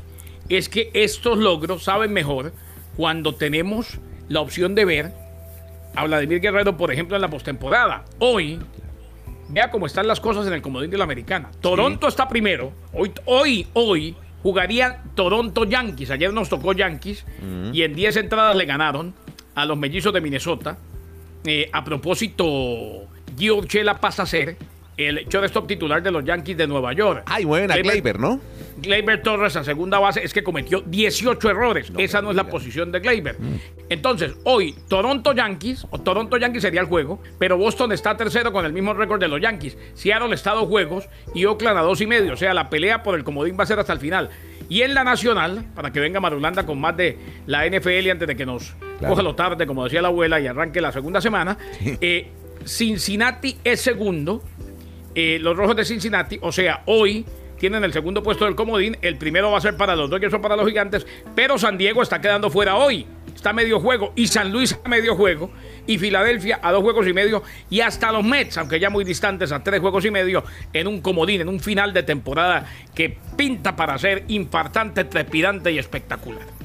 es 0.49 0.69
que 0.69 0.93
estos 0.95 1.39
logros 1.39 1.83
saben 1.83 2.13
mejor 2.13 2.53
cuando 2.97 3.35
tenemos 3.35 3.99
la 4.29 4.41
opción 4.41 4.75
de 4.75 4.85
ver 4.85 5.13
a 5.95 6.05
Vladimir 6.05 6.41
Guerrero, 6.41 6.77
por 6.77 6.93
ejemplo, 6.93 7.17
en 7.17 7.23
la 7.23 7.29
postemporada. 7.29 8.05
Hoy, 8.19 8.59
Vea 9.49 9.71
cómo 9.71 9.87
están 9.87 10.07
las 10.07 10.21
cosas 10.21 10.47
en 10.47 10.53
el 10.53 10.63
comodín 10.63 10.91
de 10.91 10.99
la 10.99 11.05
americana. 11.05 11.51
Toronto 11.61 12.09
está 12.09 12.29
primero. 12.29 12.73
Hoy, 12.93 13.13
hoy, 13.27 13.67
hoy 13.75 14.17
jugarían 14.43 14.97
Toronto 15.15 15.65
Yankees. 15.65 16.11
Ayer 16.11 16.33
nos 16.33 16.49
tocó 16.49 16.73
Yankees 16.73 17.25
y 17.73 17.83
en 17.83 17.95
10 17.95 18.17
entradas 18.17 18.57
le 18.57 18.65
ganaron 18.65 19.15
a 19.55 19.65
los 19.65 19.79
mellizos 19.79 20.13
de 20.13 20.21
Minnesota. 20.21 20.79
Eh, 21.45 21.71
a 21.73 21.85
propósito, 21.85 23.07
Gio 23.39 23.57
Urshela 23.57 24.01
pasa 24.01 24.25
a 24.25 24.27
ser 24.27 24.57
el 24.97 25.27
shortstop 25.29 25.69
titular 25.69 26.03
de 26.03 26.11
los 26.11 26.25
Yankees 26.25 26.57
de 26.57 26.67
Nueva 26.67 26.93
York. 26.93 27.23
Ay, 27.27 27.47
mueven 27.47 27.71
a 27.71 27.77
Gleyber, 27.77 28.19
¿no? 28.19 28.41
Gleyber 28.79 29.23
Torres 29.23 29.57
a 29.57 29.65
segunda 29.65 29.99
base 29.99 30.23
es 30.25 30.33
que 30.33 30.43
cometió 30.45 30.81
18 30.83 31.51
errores. 31.51 31.93
Esa 31.97 32.21
no 32.23 32.31
es 32.31 32.37
la 32.37 32.49
posición 32.49 32.93
de 32.93 33.01
Gleyber. 33.01 33.37
Entonces, 33.89 34.35
hoy 34.45 34.75
Toronto 34.89 35.33
Yankees, 35.33 35.87
o 35.91 36.01
Toronto 36.01 36.37
Yankees 36.37 36.63
sería 36.63 36.81
el 36.81 36.87
juego, 36.87 37.21
pero 37.39 37.57
Boston 37.57 37.93
está 37.93 38.17
tercero 38.17 38.53
con 38.53 38.65
el 38.67 38.73
mismo 38.73 38.93
récord 38.95 39.21
de 39.21 39.29
los 39.29 39.41
Yankees. 39.41 39.77
Seattle 39.95 40.35
está 40.35 40.53
a 40.53 40.55
dos 40.55 40.69
juegos 40.69 41.09
y 41.35 41.45
Oakland 41.45 41.79
a 41.79 41.83
dos 41.83 42.01
y 42.01 42.07
medio. 42.07 42.35
O 42.35 42.37
sea, 42.37 42.53
la 42.55 42.69
pelea 42.69 43.03
por 43.03 43.15
el 43.15 43.25
comodín 43.25 43.57
va 43.59 43.65
a 43.65 43.67
ser 43.67 43.79
hasta 43.79 43.93
el 43.93 44.01
final. 44.01 44.31
Y 44.69 44.83
en 44.83 44.95
la 44.95 45.05
nacional, 45.05 45.65
para 45.75 45.93
que 45.93 46.01
venga 46.01 46.19
Marulanda 46.21 46.67
con 46.67 46.81
más 46.81 46.97
de 46.97 47.17
la 47.47 47.65
NFL 47.67 48.11
antes 48.11 48.27
de 48.29 48.35
que 48.37 48.45
nos 48.47 48.75
Claro. 48.99 49.13
coja 49.13 49.23
lo 49.23 49.35
tarde, 49.35 49.67
como 49.67 49.85
decía 49.85 50.01
la 50.03 50.09
abuela, 50.09 50.41
y 50.41 50.47
arranque 50.47 50.81
la 50.81 50.91
segunda 50.91 51.21
semana. 51.21 51.57
eh, 52.01 52.31
Cincinnati 52.65 53.57
es 53.65 53.81
segundo. 53.81 54.43
Eh, 55.15 55.39
los 55.41 55.57
rojos 55.57 55.77
de 55.77 55.85
Cincinnati, 55.85 56.39
o 56.43 56.51
sea, 56.53 56.83
hoy 56.87 57.25
tienen 57.59 57.85
el 57.85 57.93
segundo 57.93 58.23
puesto 58.23 58.45
del 58.45 58.55
comodín. 58.55 58.97
El 59.03 59.17
primero 59.17 59.51
va 59.51 59.59
a 59.59 59.61
ser 59.61 59.77
para 59.77 59.97
los 59.97 60.11
Dodgers 60.11 60.35
o 60.35 60.41
para 60.41 60.57
los 60.57 60.67
Gigantes, 60.67 61.07
pero 61.35 61.59
San 61.59 61.79
Diego 61.79 62.03
está 62.03 62.21
quedando 62.21 62.51
fuera 62.51 62.77
hoy. 62.77 63.07
Está 63.35 63.51
a 63.51 63.53
medio 63.53 63.81
juego 63.81 64.13
y 64.17 64.27
San 64.29 64.51
Luis 64.51 64.79
a 64.83 64.89
medio 64.89 65.15
juego 65.15 65.51
y 65.87 65.99
Filadelfia 65.99 66.59
a 66.63 66.73
dos 66.73 66.83
juegos 66.83 67.07
y 67.07 67.13
medio 67.13 67.43
y 67.69 67.81
hasta 67.81 68.11
los 68.11 68.25
Mets, 68.25 68.57
aunque 68.57 68.81
ya 68.81 68.89
muy 68.89 69.05
distantes 69.05 69.53
a 69.53 69.63
tres 69.63 69.81
juegos 69.81 70.05
y 70.07 70.11
medio 70.11 70.43
en 70.73 70.87
un 70.87 71.01
comodín, 71.01 71.43
en 71.43 71.49
un 71.49 71.61
final 71.61 71.93
de 71.93 72.03
temporada 72.03 72.67
que 72.95 73.19
pinta 73.37 73.77
para 73.77 73.99
ser 73.99 74.25
infartante, 74.29 75.05
trepidante 75.05 75.71
y 75.71 75.79
espectacular. 75.79 76.56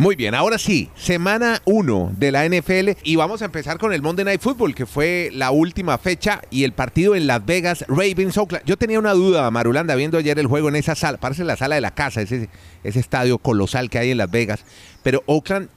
Muy 0.00 0.16
bien, 0.16 0.34
ahora 0.34 0.56
sí, 0.56 0.88
semana 0.96 1.60
1 1.66 2.12
de 2.16 2.32
la 2.32 2.48
NFL 2.48 2.92
y 3.02 3.16
vamos 3.16 3.42
a 3.42 3.44
empezar 3.44 3.76
con 3.76 3.92
el 3.92 4.00
Monday 4.00 4.24
Night 4.24 4.40
Football, 4.40 4.74
que 4.74 4.86
fue 4.86 5.28
la 5.34 5.50
última 5.50 5.98
fecha 5.98 6.40
y 6.48 6.64
el 6.64 6.72
partido 6.72 7.14
en 7.14 7.26
Las 7.26 7.44
Vegas, 7.44 7.84
Ravens 7.86 8.38
Oakland. 8.38 8.64
Yo 8.64 8.78
tenía 8.78 8.98
una 8.98 9.12
duda, 9.12 9.50
Marulanda, 9.50 9.94
viendo 9.96 10.16
ayer 10.16 10.38
el 10.38 10.46
juego 10.46 10.70
en 10.70 10.76
esa 10.76 10.94
sala, 10.94 11.18
parece 11.18 11.44
la 11.44 11.58
sala 11.58 11.74
de 11.74 11.82
la 11.82 11.90
casa, 11.90 12.22
ese, 12.22 12.48
ese 12.82 12.98
estadio 12.98 13.36
colosal 13.36 13.90
que 13.90 13.98
hay 13.98 14.10
en 14.10 14.16
Las 14.16 14.30
Vegas, 14.30 14.64
pero 15.02 15.22
Oakland, 15.26 15.68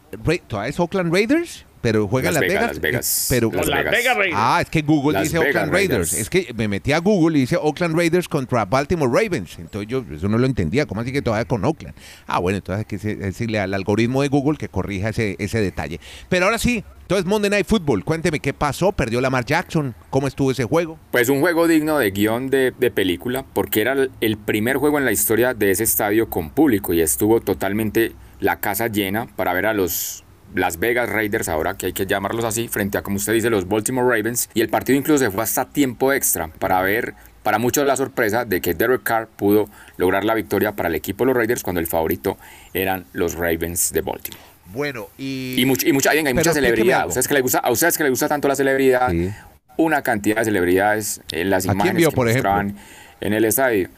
¿todavía 0.48 0.70
es 0.70 0.80
Oakland 0.80 1.14
Raiders? 1.14 1.66
Pero 1.84 2.08
juega 2.08 2.30
en 2.30 2.34
Las 2.36 2.42
Las 2.42 2.50
Vegas, 2.50 2.62
Vegas. 2.62 2.72
Las 2.72 2.82
Vegas. 2.82 3.26
eh, 3.32 3.36
Pero, 3.36 3.52
Las 3.52 3.68
Vegas. 3.92 4.18
Raiders. 4.18 4.36
Ah, 4.40 4.60
es 4.62 4.70
que 4.70 4.82
Google 4.82 5.14
Las 5.20 5.24
dice 5.26 5.38
Vegas 5.38 5.50
Oakland 5.54 5.74
Raiders. 5.74 6.12
Raiders. 6.12 6.14
Es 6.14 6.30
que 6.30 6.54
me 6.56 6.68
metí 6.70 6.94
a 6.94 7.00
Google 7.00 7.38
y 7.38 7.42
dice 7.42 7.58
Oakland 7.58 7.96
Raiders 7.96 8.30
contra 8.30 8.64
Baltimore 8.66 9.12
Ravens. 9.14 9.60
Entonces 9.60 9.88
yo 9.90 10.04
eso 10.12 10.30
no 10.30 10.38
lo 10.38 10.46
entendía. 10.46 10.86
¿Cómo 10.86 11.02
así 11.02 11.12
que 11.12 11.22
todavía 11.22 11.46
con 11.46 11.64
Oakland? 11.66 11.94
Ah, 12.26 12.40
bueno, 12.40 12.58
entonces 12.58 12.86
hay 12.90 12.98
que 12.98 13.16
decirle 13.18 13.60
al 13.60 13.74
algoritmo 13.74 14.22
de 14.22 14.30
Google 14.30 14.58
que 14.58 14.70
corrija 14.70 15.10
ese, 15.10 15.36
ese 15.40 15.60
detalle. 15.60 16.00
Pero 16.30 16.46
ahora 16.46 16.58
sí, 16.58 16.86
entonces 17.02 17.26
Monday 17.26 17.50
Night 17.50 17.66
Football. 17.68 18.06
Cuénteme 18.06 18.40
qué 18.40 18.54
pasó. 18.54 18.94
¿Perdió 18.94 19.20
Lamar 19.20 19.44
Jackson? 19.44 19.94
¿Cómo 20.10 20.28
estuvo 20.28 20.52
ese 20.52 20.64
juego? 20.64 20.98
Pues 21.12 21.28
un 21.28 21.42
juego 21.42 21.68
digno 21.68 21.98
de 22.00 22.12
guion 22.12 22.50
de, 22.50 22.72
de 22.80 22.92
película, 22.92 23.44
porque 23.54 23.82
era 23.82 23.96
el 24.22 24.38
primer 24.38 24.78
juego 24.78 25.00
en 25.00 25.04
la 25.06 25.12
historia 25.12 25.54
de 25.54 25.72
ese 25.72 25.84
estadio 25.84 26.30
con 26.30 26.50
público 26.50 26.94
y 26.94 27.02
estuvo 27.02 27.42
totalmente 27.42 28.14
la 28.40 28.60
casa 28.62 28.88
llena 28.88 29.28
para 29.36 29.52
ver 29.54 29.66
a 29.66 29.74
los 29.74 30.23
Las 30.56 30.78
Vegas 30.80 31.10
Raiders, 31.10 31.50
ahora 31.50 31.76
que 31.76 31.88
hay 31.88 31.94
que 31.94 32.06
llamarlos 32.06 32.46
así, 32.46 32.68
frente 32.68 32.98
a, 32.98 33.02
como 33.02 33.18
usted 33.18 33.34
dice, 33.34 33.50
los 33.50 33.68
Baltimore 33.68 34.08
Ravens. 34.08 34.50
Y 34.54 34.62
el 34.62 34.70
partido 34.70 34.98
incluso 34.98 35.24
se 35.26 35.32
fue 35.32 35.44
hasta 35.44 35.66
tiempo 35.66 36.14
extra 36.14 36.48
para 36.48 36.82
ver, 36.82 37.14
para 37.42 37.58
muchos 37.60 37.86
la 37.88 37.96
sorpresa 37.98 38.46
de 38.46 38.62
que 38.62 38.74
Derek 38.74 39.04
Carr 39.04 39.28
pudo 39.28 39.70
lograr 39.98 40.24
la 40.26 40.34
victoria 40.34 40.74
para 40.74 40.90
el 40.90 40.96
equipo 40.96 41.24
de 41.24 41.28
los 41.30 41.38
Raiders 41.38 41.64
cuando 41.64 41.80
el 41.80 41.88
favorito 41.88 42.38
eran 42.74 43.06
los 43.14 43.34
Ravens 43.36 43.92
de 43.92 44.02
Baltimore. 44.02 44.44
Bueno, 44.74 45.08
y... 45.18 45.56
Y, 45.58 45.66
mucha, 45.66 45.88
y 45.88 45.94
mucha, 45.94 46.12
venga, 46.14 46.30
hay 46.30 46.34
mucha 46.34 46.54
celebridad. 46.54 47.02
¿A 47.02 47.06
ustedes, 47.08 47.28
que 47.28 47.34
les 47.34 47.44
gusta, 47.44 47.60
a 47.60 47.72
ustedes 47.72 47.98
que 47.98 48.04
les 48.04 48.12
gusta 48.12 48.28
tanto 48.28 48.48
la 48.48 48.56
celebridad, 48.56 49.10
Sí. 49.12 49.30
una 49.78 50.02
cantidad 50.02 50.38
de 50.38 50.46
celebridades 50.46 51.22
en 51.32 51.50
las 51.50 51.66
¿A 51.66 51.70
quién 51.70 51.76
imágenes 51.78 51.98
vio, 51.98 52.10
que 52.10 52.16
por 52.16 52.30
ejemplo? 52.30 52.50
mostraban 52.52 52.78
en 53.22 53.34
el 53.34 53.46
estadio. 53.46 53.90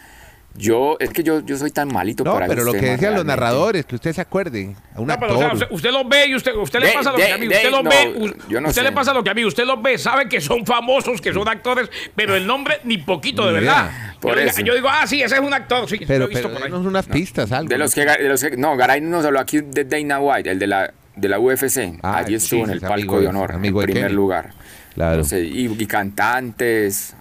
Yo, 0.57 0.95
es 1.01 1.09
que 1.09 1.21
yo, 1.21 1.41
yo 1.41 1.57
soy 1.57 1.69
tan 1.71 1.89
malito 1.89 2.24
No, 2.24 2.33
para 2.33 2.47
pero 2.47 2.63
lo 2.63 2.71
que 2.71 2.79
decían 2.79 3.13
los 3.13 3.25
narradores, 3.25 3.85
que 3.85 3.95
usted 3.95 4.13
se 4.13 4.21
acuerde. 4.21 4.74
A 4.95 5.01
un 5.01 5.07
No, 5.07 5.19
pero, 5.19 5.35
o 5.35 5.38
sea, 5.38 5.47
actor. 5.47 5.67
usted, 5.69 5.91
los 5.91 6.07
ve 6.07 6.27
y 6.27 6.35
usted, 6.35 6.55
usted 6.55 6.79
le 6.79 6.88
De- 6.88 6.93
pasa 6.93 7.12
lo 7.12 7.17
que 7.17 7.31
a 7.31 7.38
mí. 7.38 7.47
de- 7.47 7.55
Usted 7.57 7.71
los 7.71 7.83
no, 7.83 7.89
ve. 7.89 8.13
u- 8.15 8.33
yo 8.50 8.62
no 8.62 8.69
usted 8.69 8.81
sé. 8.81 8.88
le 8.89 8.93
pasa 8.93 9.13
lo 9.13 9.21
que 9.21 9.29
a 9.31 9.33
mí. 9.33 9.43
Usted 9.43 9.65
los 9.65 9.81
ve, 9.81 9.97
sabe 9.97 10.29
que 10.29 10.39
son 10.39 10.65
famosos, 10.65 11.19
que 11.19 11.33
son 11.33 11.47
actores, 11.50 11.89
pero 12.15 12.35
el 12.38 12.47
nombre 12.47 12.79
ni 12.85 12.97
poquito 12.97 13.45
de 13.45 13.51
verdad. 13.53 13.91
Por 14.21 14.38
yo, 14.63 14.74
digo, 14.74 14.88
ah, 14.89 15.05
sí, 15.05 15.21
ese 15.21 15.35
es 15.35 15.41
un 15.41 15.53
actor. 15.53 15.89
Sí, 15.89 16.00
pero 16.07 16.19
lo 16.19 16.25
he 16.25 16.29
visto 16.29 16.47
pero 16.47 16.59
por 16.69 16.79
ahí. 16.79 16.88
unas 16.88 17.05
pistas, 17.05 17.51
algo. 17.51 17.67
De 17.69 17.77
los 17.77 17.93
que, 17.93 18.05
de 18.05 18.29
los 18.29 18.41
que- 18.41 18.55
no, 18.55 18.77
Garay 18.77 19.01
nos 19.01 19.25
habló 19.25 19.41
aquí 19.41 19.59
de 19.59 19.83
Dana 19.83 20.19
White, 20.19 20.50
el 20.51 20.57
de 20.59 20.67
la, 20.67 20.93
de 21.17 21.27
la 21.29 21.38
UFC. 21.38 22.00
Ah, 22.01 22.17
Allí 22.19 22.29
sí, 22.39 22.45
estuvo 22.45 22.63
en 22.63 22.69
el 22.71 22.79
palco 22.79 22.93
amigo 22.93 23.19
de 23.21 23.27
honor, 23.27 23.51
amigo 23.51 23.81
en 23.81 23.85
primer 23.88 24.03
Kenny. 24.03 24.15
lugar. 24.15 24.53
Claro. 24.93 25.17
No 25.17 25.24
sé, 25.25 25.41
y, 25.43 25.65
y 25.67 25.85
cantantes, 25.85 27.13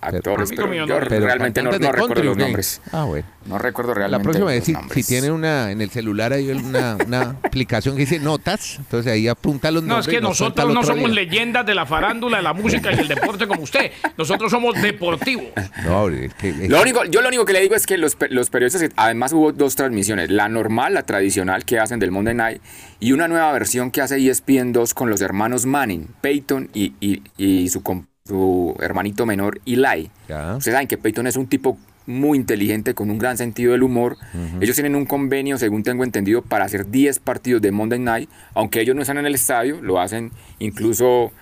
actores, 0.00 0.50
pero 0.54 0.72
yo 0.72 0.86
no. 0.86 0.94
Pero 1.08 1.26
realmente 1.26 1.62
no, 1.62 1.70
no 1.72 1.78
recuerdo 1.78 2.06
country, 2.06 2.22
los 2.26 2.36
nombres. 2.36 2.80
Ah, 2.92 3.04
bueno. 3.04 3.26
No 3.46 3.58
recuerdo 3.58 3.92
La 3.92 3.98
realmente 4.00 4.24
próxima 4.24 4.46
vez, 4.46 4.68
los 4.68 4.82
si, 4.92 5.02
si 5.02 5.08
tiene 5.08 5.30
una 5.30 5.70
en 5.70 5.80
el 5.80 5.88
celular 5.90 6.32
hay 6.32 6.50
una, 6.50 6.96
una 7.06 7.20
aplicación 7.44 7.94
que 7.94 8.00
dice 8.00 8.18
notas, 8.18 8.76
entonces 8.78 9.12
ahí 9.12 9.28
apunta 9.28 9.70
los 9.70 9.82
No, 9.84 9.88
nombres. 9.94 10.08
es 10.08 10.14
que 10.14 10.20
nosotros 10.20 10.74
no 10.74 10.82
somos 10.82 11.06
día. 11.12 11.22
leyendas 11.22 11.64
de 11.64 11.74
la 11.76 11.86
farándula, 11.86 12.38
de 12.38 12.42
la 12.42 12.52
música 12.52 12.90
y 12.92 12.98
el 12.98 13.06
deporte 13.08 13.46
como 13.46 13.62
usted. 13.62 13.92
Nosotros 14.18 14.50
somos 14.50 14.74
deportivos. 14.82 15.46
No, 15.84 16.08
es 16.08 16.34
que. 16.34 16.48
es 16.48 16.68
Lo 16.68 16.82
único, 16.82 17.04
yo 17.04 17.20
lo 17.22 17.28
único 17.28 17.44
que 17.44 17.52
le 17.52 17.60
digo 17.60 17.74
es 17.76 17.86
que 17.86 17.96
los, 17.98 18.16
los 18.30 18.50
periodistas, 18.50 18.90
además 18.96 19.32
hubo 19.32 19.52
dos 19.52 19.76
transmisiones, 19.76 20.30
la 20.30 20.48
normal, 20.48 20.94
la 20.94 21.04
tradicional 21.04 21.64
que 21.64 21.78
hacen 21.78 22.00
del 22.00 22.10
Monday 22.10 22.34
Night, 22.34 22.62
y 22.98 23.12
una 23.12 23.28
nueva 23.28 23.52
versión 23.52 23.92
que 23.92 24.00
hace 24.02 24.16
ESPN 24.28 24.72
2 24.72 24.92
con 24.94 25.08
los 25.08 25.20
hermanos 25.20 25.66
Manning, 25.66 26.08
Peyton 26.20 26.68
y, 26.74 26.94
y- 27.00 27.22
y 27.36 27.68
su, 27.68 27.82
com- 27.84 28.06
su 28.26 28.76
hermanito 28.80 29.24
menor 29.26 29.60
Eli. 29.66 30.10
Ya. 30.28 30.56
Ustedes 30.56 30.74
saben 30.74 30.88
que 30.88 30.98
Peyton 30.98 31.26
es 31.26 31.36
un 31.36 31.46
tipo 31.46 31.78
muy 32.06 32.38
inteligente, 32.38 32.94
con 32.94 33.10
un 33.10 33.18
gran 33.18 33.36
sentido 33.36 33.72
del 33.72 33.82
humor. 33.82 34.16
Ellos 34.60 34.76
tienen 34.76 34.94
un 34.94 35.06
convenio, 35.06 35.58
según 35.58 35.82
tengo 35.82 36.04
entendido, 36.04 36.40
para 36.42 36.64
hacer 36.64 36.88
10 36.88 37.18
partidos 37.18 37.60
de 37.62 37.72
Monday 37.72 37.98
Night, 37.98 38.30
aunque 38.54 38.80
ellos 38.80 38.94
no 38.94 39.02
están 39.02 39.18
en 39.18 39.26
el 39.26 39.34
estadio, 39.34 39.80
lo 39.82 40.00
hacen 40.00 40.30
incluso 40.60 41.32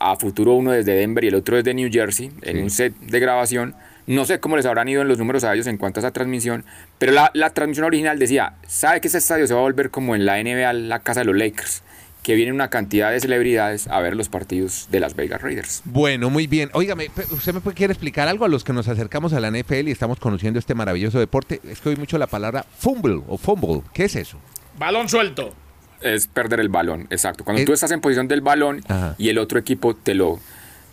a 0.00 0.16
futuro 0.16 0.54
uno 0.54 0.70
desde 0.70 0.94
Denver 0.94 1.24
y 1.24 1.28
el 1.28 1.34
otro 1.34 1.56
desde 1.56 1.74
New 1.74 1.90
Jersey, 1.92 2.30
en 2.42 2.56
Sí. 2.56 2.62
un 2.62 2.70
set 2.70 2.94
de 3.00 3.20
grabación. 3.20 3.74
No 4.06 4.24
sé 4.24 4.40
cómo 4.40 4.56
les 4.56 4.64
habrán 4.64 4.88
ido 4.88 5.02
en 5.02 5.08
los 5.08 5.18
números 5.18 5.44
a 5.44 5.52
ellos 5.52 5.66
en 5.66 5.76
cuanto 5.76 6.00
a 6.00 6.02
esa 6.02 6.12
transmisión, 6.12 6.64
pero 6.98 7.12
la, 7.12 7.30
la 7.34 7.50
transmisión 7.50 7.84
original 7.84 8.18
decía, 8.18 8.54
¿sabe 8.66 9.02
que 9.02 9.08
ese 9.08 9.18
estadio 9.18 9.46
se 9.46 9.52
va 9.52 9.60
a 9.60 9.64
volver 9.64 9.90
como 9.90 10.14
en 10.14 10.24
la 10.24 10.38
NBA, 10.42 10.72
la 10.72 11.00
casa 11.00 11.20
de 11.20 11.26
los 11.26 11.36
Lakers? 11.36 11.82
Que 12.22 12.34
vienen 12.34 12.54
una 12.54 12.68
cantidad 12.68 13.10
de 13.10 13.20
celebridades 13.20 13.86
a 13.88 14.00
ver 14.00 14.14
los 14.14 14.28
partidos 14.28 14.88
de 14.90 15.00
las 15.00 15.16
Vegas 15.16 15.40
Raiders. 15.40 15.80
Bueno, 15.84 16.28
muy 16.28 16.46
bien. 16.46 16.68
Óigame, 16.74 17.10
¿usted 17.30 17.54
me 17.54 17.60
quiere 17.72 17.92
explicar 17.92 18.28
algo 18.28 18.44
a 18.44 18.48
los 18.48 18.64
que 18.64 18.72
nos 18.74 18.86
acercamos 18.88 19.32
a 19.32 19.40
la 19.40 19.50
NFL 19.50 19.88
y 19.88 19.92
estamos 19.92 20.18
conociendo 20.20 20.58
este 20.58 20.74
maravilloso 20.74 21.18
deporte? 21.18 21.60
Es 21.64 21.80
que 21.80 21.88
oí 21.88 21.96
mucho 21.96 22.18
la 22.18 22.26
palabra 22.26 22.66
fumble 22.78 23.22
o 23.28 23.38
fumble. 23.38 23.82
¿Qué 23.94 24.04
es 24.04 24.16
eso? 24.16 24.38
Balón 24.78 25.08
suelto. 25.08 25.54
Es 26.02 26.26
perder 26.28 26.60
el 26.60 26.68
balón, 26.68 27.06
exacto. 27.10 27.44
Cuando 27.44 27.60
Es- 27.60 27.66
tú 27.66 27.72
estás 27.72 27.90
en 27.92 28.00
posición 28.00 28.28
del 28.28 28.40
balón 28.42 28.82
Ajá. 28.88 29.14
y 29.18 29.30
el 29.30 29.38
otro 29.38 29.58
equipo 29.58 29.96
te 29.96 30.14
lo, 30.14 30.38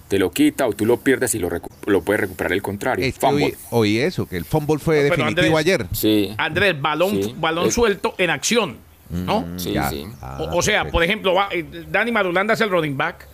te 0.07 0.17
lo 0.17 0.31
quita 0.31 0.65
o 0.67 0.73
tú 0.73 0.85
lo 0.85 0.97
pierdes 1.01 1.35
y 1.35 1.39
lo, 1.39 1.49
recu- 1.49 1.69
lo 1.85 2.01
puede 2.01 2.21
recuperar 2.21 2.53
el 2.53 2.61
contrario. 2.61 3.05
Es 3.05 3.15
que 3.15 3.19
Fumble. 3.27 3.45
oí, 3.45 3.55
oí 3.71 3.99
eso, 3.99 4.25
que 4.27 4.37
el 4.37 4.45
fumble 4.45 4.79
fue 4.79 4.97
No, 4.97 5.03
definitivo 5.15 5.57
Andrés- 5.57 5.57
ayer. 5.57 5.85
Sí. 5.91 6.33
Andrés, 6.37 6.81
balón, 6.81 7.21
Sí. 7.21 7.35
balón 7.37 7.67
Es- 7.67 7.73
suelto 7.75 8.15
en 8.17 8.29
acción. 8.31 8.77
¿No? 9.09 9.45
Sí, 9.57 9.73
Ya. 9.73 9.89
sí. 9.89 10.05
Ah, 10.21 10.37
O, 10.41 10.57
o 10.57 10.61
sea, 10.61 10.85
por 10.91 11.03
ejemplo, 11.03 11.33
va, 11.33 11.49
eh, 11.51 11.65
Danny 11.89 12.11
Marulanda 12.11 12.53
es 12.55 12.61
el 12.61 12.69
running 12.69 12.97
back. 12.97 13.27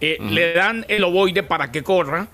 eh, 0.00 0.18
Le 0.20 0.52
dan 0.54 0.84
el 0.88 1.04
ovoide 1.04 1.42
para 1.42 1.70
que 1.72 1.82
corra. 1.82 2.26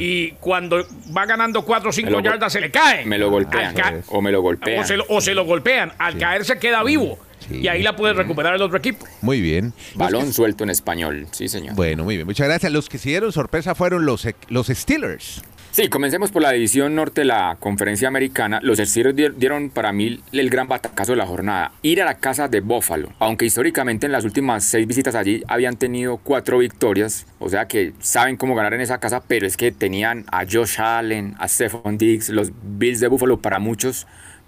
Y 0.00 0.32
cuando 0.32 0.84
va 1.16 1.26
ganando 1.26 1.62
4 1.62 1.90
o 1.90 1.92
5 1.92 2.06
Me 2.06 2.10
lo 2.10 2.18
go- 2.18 2.24
yardas, 2.24 2.52
se 2.52 2.60
le 2.60 2.72
cae. 2.72 3.04
Me 3.06 3.18
lo 3.18 3.30
golpean 3.30 3.74
o 4.08 4.20
me 4.20 4.32
lo 4.32 4.42
golpean. 4.42 4.80
o, 4.80 4.84
se 4.84 4.96
lo, 4.96 5.04
o 5.08 5.20
se 5.20 5.32
lo 5.32 5.44
golpean. 5.44 5.92
Al 5.98 6.18
caer 6.18 6.44
se 6.44 6.58
queda 6.58 6.82
vivo. 6.82 7.18
Sí. 7.48 7.60
Y 7.60 7.68
ahí 7.68 7.82
la 7.84 7.94
puede 7.94 8.12
recuperar 8.14 8.54
el 8.56 8.62
otro 8.62 8.78
equipo. 8.78 9.06
Muy 9.22 9.40
bien. 9.40 9.72
Balón 9.94 10.32
suelto 10.32 10.64
en 10.64 10.70
español, 10.70 11.28
sí 11.30 11.48
señor. 11.48 11.76
Bueno, 11.76 12.02
muy 12.02 12.16
bien. 12.16 12.26
Muchas 12.26 12.48
gracias. 12.48 12.72
Los 12.72 12.88
que 12.88 12.98
se 12.98 13.10
dieron 13.10 13.30
sorpresa 13.30 13.76
fueron 13.76 14.04
los, 14.06 14.26
los 14.48 14.66
Steelers. 14.66 15.42
Sí, 15.76 15.88
comencemos 15.90 16.30
por 16.30 16.40
la 16.40 16.52
división 16.52 16.94
norte 16.94 17.20
de 17.20 17.26
la 17.26 17.58
conferencia 17.60 18.08
americana. 18.08 18.60
Los 18.62 18.78
Steelers 18.78 19.14
di- 19.14 19.28
dieron 19.36 19.68
para 19.68 19.92
mí 19.92 20.22
el 20.32 20.48
gran 20.48 20.68
batacazo 20.68 21.12
de 21.12 21.18
la 21.18 21.26
jornada. 21.26 21.72
Ir 21.82 22.00
a 22.00 22.06
la 22.06 22.14
casa 22.16 22.48
de 22.48 22.62
Buffalo. 22.62 23.12
Aunque 23.18 23.44
históricamente 23.44 24.06
en 24.06 24.12
las 24.12 24.24
últimas 24.24 24.64
seis 24.64 24.86
visitas 24.86 25.14
allí 25.14 25.42
habían 25.48 25.76
tenido 25.76 26.16
cuatro 26.16 26.56
victorias. 26.56 27.26
O 27.40 27.50
sea 27.50 27.68
que 27.68 27.92
saben 28.00 28.38
cómo 28.38 28.54
ganar 28.54 28.72
en 28.72 28.80
esa 28.80 28.96
casa, 29.00 29.22
pero 29.28 29.46
es 29.46 29.58
que 29.58 29.70
tenían 29.70 30.24
a 30.32 30.46
Josh 30.50 30.80
Allen, 30.80 31.34
a 31.38 31.46
Stephon 31.46 31.98
Diggs, 31.98 32.30
los 32.30 32.52
Bills 32.62 33.00
de 33.00 33.08
Buffalo 33.08 33.42
para 33.42 33.58
muchos 33.58 34.06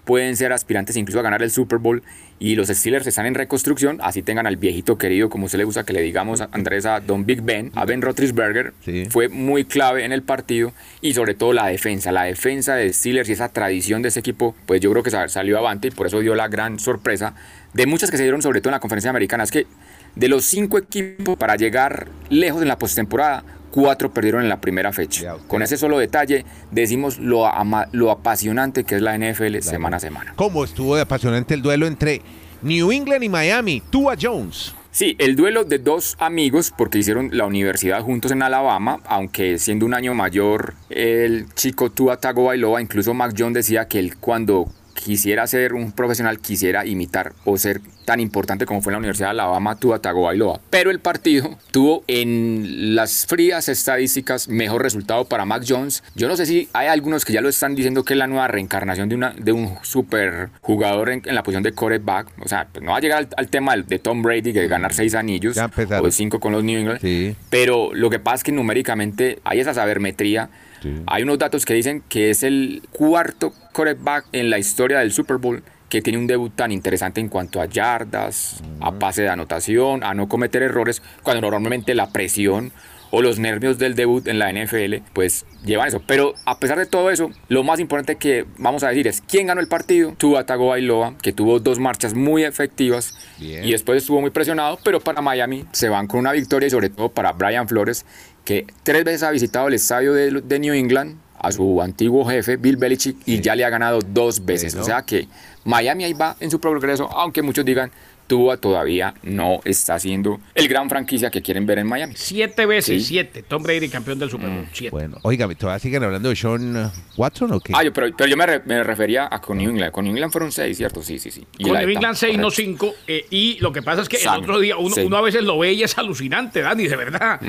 pueden 0.09 0.35
ser 0.35 0.51
aspirantes 0.53 0.97
incluso 0.97 1.19
a 1.19 1.21
ganar 1.21 1.43
el 1.43 1.51
Super 1.51 1.77
Bowl 1.77 2.01
y 2.39 2.55
los 2.55 2.69
Steelers 2.69 3.05
están 3.05 3.27
en 3.27 3.35
reconstrucción, 3.35 3.99
así 4.01 4.23
tengan 4.23 4.47
al 4.47 4.57
viejito 4.57 4.97
querido, 4.97 5.29
como 5.29 5.47
se 5.49 5.55
le 5.59 5.65
gusta 5.65 5.83
que 5.83 5.93
le 5.93 6.01
digamos 6.01 6.41
a 6.41 6.49
Andrés, 6.51 6.87
a 6.87 6.99
Don 6.99 7.27
Big 7.27 7.43
Ben, 7.43 7.71
a 7.75 7.85
Ben 7.85 8.01
Roethlisberger, 8.01 8.73
Sí. 8.83 9.05
fue 9.11 9.29
muy 9.29 9.65
clave 9.65 10.05
en 10.05 10.11
el 10.11 10.23
partido 10.23 10.73
y 11.01 11.13
sobre 11.13 11.35
todo 11.35 11.53
la 11.53 11.67
defensa, 11.67 12.11
la 12.11 12.23
defensa 12.23 12.73
de 12.73 12.91
Steelers 12.91 13.29
y 13.29 13.33
esa 13.33 13.49
tradición 13.49 14.01
de 14.01 14.07
ese 14.07 14.19
equipo, 14.21 14.55
pues 14.65 14.81
yo 14.81 14.89
creo 14.89 15.03
que 15.03 15.11
sa- 15.11 15.27
salió 15.27 15.59
avante 15.59 15.89
y 15.89 15.91
por 15.91 16.07
eso 16.07 16.19
dio 16.21 16.33
la 16.33 16.47
gran 16.47 16.79
sorpresa 16.79 17.35
de 17.75 17.85
muchas 17.85 18.09
que 18.09 18.17
se 18.17 18.23
dieron 18.23 18.41
sobre 18.41 18.61
todo 18.61 18.69
en 18.71 18.77
la 18.77 18.79
conferencia 18.79 19.11
americana, 19.11 19.43
es 19.43 19.51
que 19.51 19.67
de 20.15 20.27
los 20.27 20.43
cinco 20.43 20.79
equipos 20.79 21.37
para 21.37 21.55
llegar 21.55 22.07
lejos 22.31 22.63
en 22.63 22.67
la 22.67 22.79
postemporada, 22.79 23.43
cuatro 23.69 24.11
perdieron 24.13 24.41
en 24.43 24.49
la 24.49 24.59
primera 24.61 24.91
fecha. 24.93 25.35
Con 25.47 25.61
ese 25.61 25.77
solo 25.77 25.97
detalle 25.97 26.45
decimos 26.71 27.17
lo, 27.19 27.45
ama- 27.47 27.87
lo 27.91 28.11
apasionante 28.11 28.83
que 28.83 28.95
es 28.95 29.01
la 29.01 29.17
NFL 29.17 29.59
semana 29.61 29.97
a 29.97 29.99
semana. 29.99 30.33
¿Cómo 30.35 30.63
estuvo 30.63 30.95
de 30.95 31.01
apasionante 31.03 31.53
el 31.53 31.61
duelo 31.61 31.87
entre 31.87 32.21
New 32.61 32.91
England 32.91 33.23
y 33.23 33.29
Miami? 33.29 33.81
Tua 33.89 34.15
Jones. 34.19 34.73
Sí, 34.91 35.15
el 35.19 35.35
duelo 35.35 35.65
de 35.65 35.77
dos 35.77 36.15
amigos 36.19 36.73
porque 36.75 36.97
hicieron 36.97 37.29
la 37.31 37.45
universidad 37.45 38.01
juntos 38.01 38.31
en 38.31 38.41
Alabama, 38.41 38.99
aunque 39.05 39.59
siendo 39.59 39.85
un 39.85 39.93
año 39.93 40.15
mayor 40.15 40.73
el 40.89 41.45
chico 41.53 41.91
Tua 41.91 42.17
Tagovailoa, 42.17 42.81
incluso 42.81 43.13
Mac 43.13 43.35
Jones 43.37 43.53
decía 43.53 43.87
que 43.87 43.99
él 43.99 44.17
cuando 44.17 44.65
quisiera 44.99 45.47
ser 45.47 45.73
un 45.73 45.91
profesional 45.93 46.39
quisiera 46.39 46.85
imitar 46.85 47.31
o 47.45 47.57
ser 47.57 47.79
tan 48.05 48.19
importante 48.19 48.65
como 48.65 48.81
fue 48.81 48.91
en 48.91 48.95
la 48.95 48.97
Universidad 48.99 49.27
de 49.27 49.31
Alabama 49.31 49.75
Tua 49.75 49.99
Tagovailoa. 49.99 50.59
Pero 50.69 50.91
el 50.91 50.99
partido 50.99 51.57
tuvo 51.71 52.03
en 52.07 52.95
las 52.95 53.25
frías 53.25 53.69
estadísticas 53.69 54.47
mejor 54.49 54.81
resultado 54.81 55.25
para 55.25 55.45
Mac 55.45 55.63
Jones. 55.67 56.03
Yo 56.15 56.27
no 56.27 56.35
sé 56.35 56.45
si 56.45 56.67
hay 56.73 56.87
algunos 56.87 57.23
que 57.23 57.33
ya 57.33 57.41
lo 57.41 57.49
están 57.49 57.75
diciendo 57.75 58.03
que 58.03 58.13
es 58.13 58.17
la 58.17 58.27
nueva 58.27 58.47
reencarnación 58.47 59.09
de, 59.09 59.15
una, 59.15 59.33
de 59.37 59.51
un 59.51 59.77
super 59.83 60.49
jugador 60.61 61.09
en, 61.09 61.21
en 61.25 61.35
la 61.35 61.43
posición 61.43 61.63
de 61.63 61.71
quarterback. 61.71 62.27
O 62.43 62.47
sea, 62.47 62.67
pues 62.71 62.83
no 62.83 62.91
va 62.91 62.97
a 62.97 63.01
llegar 63.01 63.19
al, 63.19 63.29
al 63.37 63.47
tema 63.47 63.75
de, 63.75 63.83
de 63.83 63.99
Tom 63.99 64.21
Brady 64.21 64.53
que 64.53 64.67
ganar 64.67 64.93
seis 64.93 65.15
anillos 65.15 65.57
o 65.57 66.11
cinco 66.11 66.39
con 66.39 66.51
los 66.51 66.63
New 66.63 66.79
England. 66.79 67.01
Sí. 67.01 67.35
Pero 67.49 67.91
lo 67.93 68.09
que 68.09 68.19
pasa 68.19 68.35
es 68.37 68.43
que 68.43 68.51
numéricamente 68.51 69.39
hay 69.43 69.59
esa 69.59 69.73
sabermetría. 69.73 70.49
Sí. 70.81 70.95
Hay 71.07 71.23
unos 71.23 71.37
datos 71.37 71.65
que 71.65 71.73
dicen 71.73 72.03
que 72.07 72.29
es 72.29 72.43
el 72.43 72.81
cuarto 72.91 73.53
quarterback 73.73 74.25
en 74.31 74.49
la 74.49 74.59
historia 74.59 74.99
del 74.99 75.11
Super 75.11 75.37
Bowl 75.37 75.63
que 75.89 76.01
tiene 76.01 76.19
un 76.19 76.27
debut 76.27 76.55
tan 76.55 76.71
interesante 76.71 77.19
en 77.19 77.29
cuanto 77.29 77.59
a 77.59 77.65
yardas, 77.65 78.61
a 78.79 78.91
pase 78.91 79.23
de 79.23 79.29
anotación, 79.29 80.03
a 80.03 80.13
no 80.13 80.29
cometer 80.29 80.61
errores, 80.61 81.01
cuando 81.23 81.41
normalmente 81.41 81.95
la 81.95 82.11
presión 82.11 82.71
o 83.11 83.21
los 83.21 83.39
nervios 83.39 83.79
del 83.79 83.95
debut 83.95 84.27
en 84.27 84.39
la 84.39 84.51
NFL 84.51 84.97
pues 85.13 85.45
llevan 85.65 85.87
eso. 85.87 86.01
Pero 86.05 86.35
a 86.45 86.59
pesar 86.59 86.77
de 86.77 86.85
todo 86.85 87.09
eso, 87.09 87.31
lo 87.47 87.63
más 87.63 87.79
importante 87.79 88.17
que 88.17 88.45
vamos 88.57 88.83
a 88.83 88.89
decir 88.89 89.07
es 89.07 89.21
quién 89.21 89.47
ganó 89.47 89.61
el 89.61 89.67
partido. 89.67 90.13
Tua 90.17 90.45
Tagovailoa, 90.45 91.15
que 91.21 91.33
tuvo 91.33 91.59
dos 91.59 91.79
marchas 91.79 92.13
muy 92.13 92.43
efectivas 92.43 93.15
Bien. 93.39 93.63
y 93.63 93.71
después 93.71 93.97
estuvo 93.97 94.21
muy 94.21 94.29
presionado, 94.29 94.77
pero 94.83 94.99
para 94.99 95.21
Miami 95.21 95.65
se 95.71 95.89
van 95.89 96.07
con 96.07 96.19
una 96.19 96.31
victoria 96.33 96.67
y 96.67 96.69
sobre 96.69 96.89
todo 96.89 97.09
para 97.09 97.31
Brian 97.31 97.67
Flores, 97.67 98.05
que 98.49 98.65
tres 98.81 99.03
veces 99.03 99.21
ha 99.21 99.29
visitado 99.29 99.67
el 99.67 99.75
estadio 99.75 100.11
de, 100.11 100.41
de 100.41 100.59
New 100.59 100.73
England 100.73 101.19
a 101.37 101.51
su 101.51 101.79
antiguo 101.83 102.25
jefe 102.25 102.57
Bill 102.57 102.77
Belichick 102.77 103.17
y 103.27 103.41
ya 103.41 103.55
le 103.55 103.63
ha 103.63 103.69
ganado 103.69 103.99
dos 103.99 104.43
veces. 104.43 104.73
O 104.73 104.83
sea 104.83 105.03
que 105.03 105.27
Miami 105.65 106.05
ahí 106.05 106.13
va 106.13 106.35
en 106.39 106.49
su 106.49 106.59
progreso, 106.59 107.07
aunque 107.11 107.43
muchos 107.43 107.63
digan 107.63 107.91
Tua 108.29 108.57
todavía 108.57 109.13
no 109.23 109.59
está 109.65 109.97
siendo 109.99 110.39
el 110.53 110.67
gran 110.69 110.87
franquicia 110.87 111.29
que 111.31 111.41
quieren 111.41 111.65
ver 111.65 111.79
en 111.79 111.87
Miami. 111.87 112.13
Siete 112.15 112.65
veces, 112.65 113.01
Sí. 113.03 113.07
siete. 113.09 113.43
Tom 113.43 113.63
Brady 113.63 113.89
campeón 113.89 114.19
del 114.19 114.29
Super 114.29 114.47
Bowl. 114.49 114.67
Siete. 114.71 114.91
Bueno, 114.91 115.17
oiga, 115.23 115.47
¿todavía 115.55 115.79
siguen 115.79 116.03
hablando 116.03 116.29
de 116.29 116.35
Sean 116.35 116.91
Watson 117.17 117.51
o 117.53 117.59
qué? 117.59 117.73
Ah, 117.75 117.83
yo, 117.83 117.91
pero, 117.91 118.07
pero 118.15 118.29
yo 118.29 118.37
me, 118.37 118.45
re- 118.45 118.61
me 118.65 118.83
refería 118.83 119.27
a 119.29 119.41
con 119.41 119.57
New 119.57 119.71
England. 119.71 119.91
Con 119.91 120.05
New 120.05 120.13
England 120.13 120.31
fueron 120.31 120.51
seis, 120.51 120.77
¿cierto? 120.77 121.01
Sí, 121.01 121.17
sí, 121.19 121.31
sí. 121.31 121.43
Y 121.57 121.63
Con 121.63 121.73
New 121.73 121.89
England 121.89 122.15
6, 122.15 122.37
no 122.37 122.49
correcto. 122.49 122.93
5. 123.07 123.25
y 123.31 123.57
lo 123.61 123.73
que 123.73 123.81
pasa 123.81 124.03
es 124.03 124.07
que 124.09 124.17
el 124.17 124.27
otro 124.29 124.59
día 124.59 124.77
uno, 124.77 124.93
sí. 124.93 125.01
uno 125.01 125.17
a 125.17 125.21
veces 125.21 125.41
lo 125.43 125.57
ve 125.57 125.73
y 125.73 125.81
es 125.83 125.97
alucinante, 125.97 126.61
Dani, 126.61 126.87
de 126.87 126.95
verdad. 126.95 127.41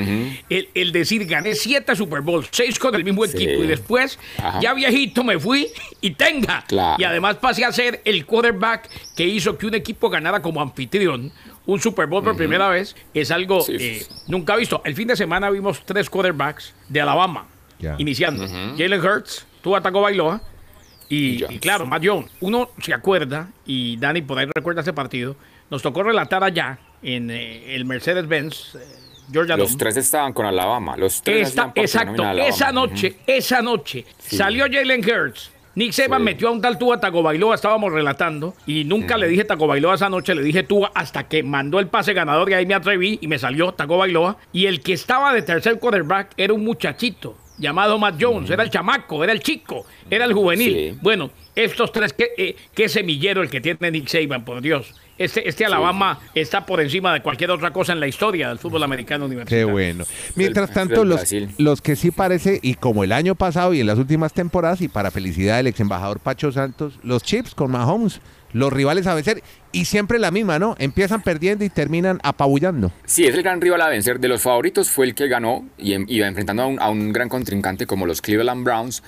el, 0.49 0.69
el 0.75 0.93
decir, 0.93 1.27
gané 1.27 1.55
7 1.55 1.95
Super 1.95 2.23
Bowls, 2.23 2.49
6 2.51 2.79
con 2.79 2.95
el 2.95 3.05
mismo 3.05 3.27
Sí. 3.27 3.37
equipo 3.37 3.63
y 3.65 3.67
después, 3.67 4.19
Ajá. 4.39 4.61
ya 4.63 4.73
viejito 4.73 5.23
me 5.23 5.39
fui 5.39 5.69
y 6.01 6.13
tenga. 6.13 6.65
Claro. 6.67 6.97
Y 6.99 7.05
además 7.05 7.37
pasé 7.37 7.65
a 7.67 7.73
ser 7.73 8.01
el 8.07 8.25
quarterback 8.25 8.89
que 9.15 9.27
hizo 9.27 9.59
que 9.59 9.67
un 9.67 9.75
equipo 9.75 10.09
ganara 10.09 10.41
como 10.41 10.61
anfitrión 10.71 11.31
un 11.67 11.81
Super 11.81 12.07
Bowl 12.07 12.25
por 12.25 12.37
primera 12.37 12.69
vez. 12.69 12.97
Es 13.15 13.31
algo 13.31 13.61
Sí, 13.61 13.77
eh, 13.79 14.07
nunca 14.29 14.57
visto. 14.57 14.81
El 14.85 14.95
fin 14.95 15.09
de 15.09 15.17
semana 15.17 15.51
vimos 15.51 15.83
tres 15.85 16.09
quarterbacks 16.09 16.75
de 16.89 17.01
Alabama 17.01 17.47
iniciando. 17.99 18.47
Jalen 18.77 19.01
Hurts, 19.05 19.47
Tagovailoa 19.63 20.41
Y, 21.09 21.41
Jones. 21.41 21.57
y 21.57 21.59
claro, 21.59 21.87
Matt 21.87 22.03
Jones, 22.07 22.31
uno 22.41 22.71
se 22.83 22.95
acuerda, 22.95 23.49
y 23.67 23.97
Dani 23.97 24.23
por 24.23 24.39
ahí 24.39 24.47
recuerda 24.55 24.83
ese 24.83 24.93
partido, 24.93 25.35
nos 25.71 25.83
tocó 25.83 26.03
relatar 26.03 26.45
allá 26.45 26.79
en 27.03 27.31
eh, 27.31 27.75
el 27.75 27.85
Mercedes-Benz, 27.85 28.77
eh, 28.77 28.79
Georgia 29.33 29.57
Los 29.57 29.71
Dome. 29.71 29.79
tres 29.79 29.97
estaban 29.97 30.33
con 30.33 30.47
Alabama. 30.47 30.97
Los 30.97 31.21
tres 31.23 31.49
Esta- 31.49 31.73
exacto, 31.75 32.23
Alabama. 32.23 32.47
esa 32.47 32.71
noche, 32.73 33.17
esa 33.27 33.61
noche 33.63 34.05
salió 34.19 34.67
Jalen 34.71 35.01
Hurts. 35.05 35.51
Nick 35.75 35.93
Saban 35.93 36.21
Sí. 36.21 36.25
metió 36.25 36.49
a 36.49 36.51
un 36.51 36.61
tal 36.61 36.79
Tua 36.79 36.99
Tagovailoa, 37.01 37.55
estábamos 37.55 37.93
relatando, 37.93 38.55
y 38.67 38.85
nunca 38.85 39.17
le 39.17 39.29
dije 39.29 39.45
Tagovailoa 39.45 39.95
esa 39.95 40.09
noche, 40.09 40.35
le 40.35 40.43
dije 40.43 40.63
Tua 40.65 40.91
hasta 40.95 41.29
que 41.29 41.43
mandó 41.43 41.79
el 41.79 41.87
pase 41.87 42.13
ganador 42.13 42.51
y 42.51 42.55
ahí 42.55 42.67
me 42.67 42.75
atreví 42.75 43.19
y 43.23 43.29
me 43.29 43.39
salió 43.39 43.73
Tagovailoa. 43.73 44.37
Y 44.53 44.67
el 44.67 44.81
que 44.81 44.93
estaba 44.93 45.33
de 45.33 45.43
tercer 45.43 45.79
quarterback 45.79 46.33
era 46.37 46.53
un 46.53 46.65
muchachito 46.65 47.37
llamado 47.59 47.99
Matt 47.99 48.17
Jones, 48.21 48.51
era 48.51 48.63
el 48.63 48.71
chamaco, 48.71 49.23
era 49.23 49.33
el 49.33 49.41
chico, 49.41 49.85
era 50.11 50.25
el 50.25 50.33
juvenil. 50.33 50.73
Sí. 50.93 50.99
Bueno, 51.03 51.31
estos 51.55 51.93
tres, 51.93 52.13
qué, 52.15 52.31
eh, 52.37 52.57
qué 52.75 52.89
semillero 52.89 53.43
el 53.43 53.51
que 53.51 53.61
tiene 53.61 53.91
Nick 53.91 54.09
Saban, 54.09 54.45
por 54.45 54.61
Dios. 54.63 54.95
Este, 55.21 55.47
este 55.47 55.67
Alabama 55.67 56.19
está 56.35 56.65
por 56.65 56.81
encima 56.81 57.13
de 57.13 57.21
cualquier 57.21 57.51
otra 57.51 57.73
cosa 57.73 57.93
en 57.93 58.01
la 58.01 58.07
historia 58.09 58.49
del 58.49 58.59
fútbol 58.59 58.83
americano 58.83 59.25
Qué 59.27 59.33
universitario. 59.35 59.69
bueno. 59.69 60.05
Mientras 60.35 60.71
tanto, 60.73 61.05
los, 61.05 61.21
los 61.59 61.83
que 61.83 61.95
sí 61.95 62.11
parece, 62.11 62.59
y 62.63 62.73
como 62.73 63.05
el 63.05 63.13
año 63.13 63.35
pasado 63.35 63.75
y 63.75 63.81
en 63.81 63.87
las 63.87 63.99
últimas 63.99 64.33
temporadas, 64.33 64.81
y 64.81 64.89
para 64.89 65.11
felicidad 65.11 65.59
del 65.59 65.67
ex 65.67 65.79
embajador 65.79 66.21
Pacho 66.21 66.51
Santos, 66.53 66.99
los 67.03 67.23
Chips 67.23 67.55
con 67.55 67.71
Mahomes, 67.71 68.23
los 68.55 68.73
rivales 68.73 69.07
a 69.07 69.15
vencer, 69.15 69.43
y 69.73 69.85
siempre 69.85 70.19
la 70.19 70.31
misma, 70.31 70.59
¿no? 70.59 70.75
Empiezan 70.79 71.21
perdiendo 71.21 71.67
y 71.67 71.69
terminan 71.69 72.19
apabullando. 72.23 72.91
Sí, 73.05 73.27
es 73.27 73.35
el 73.35 73.43
gran 73.43 73.61
rival 73.61 73.83
a 73.83 73.89
vencer. 73.91 74.21
De 74.21 74.29
los 74.29 74.41
favoritos 74.41 74.89
fue 74.89 75.05
el 75.05 75.15
que 75.15 75.29
ganó 75.29 75.67
y 75.77 75.93
em- 75.93 76.07
iba 76.09 76.27
enfrentando 76.29 76.63
a 76.63 76.67
un, 76.67 76.81
a 76.81 76.89
un 76.89 77.13
gran 77.13 77.29
contrincante 77.29 77.87
como 77.87 78.07
los 78.07 78.23
Cleveland 78.23 78.65
Browns. 78.65 79.03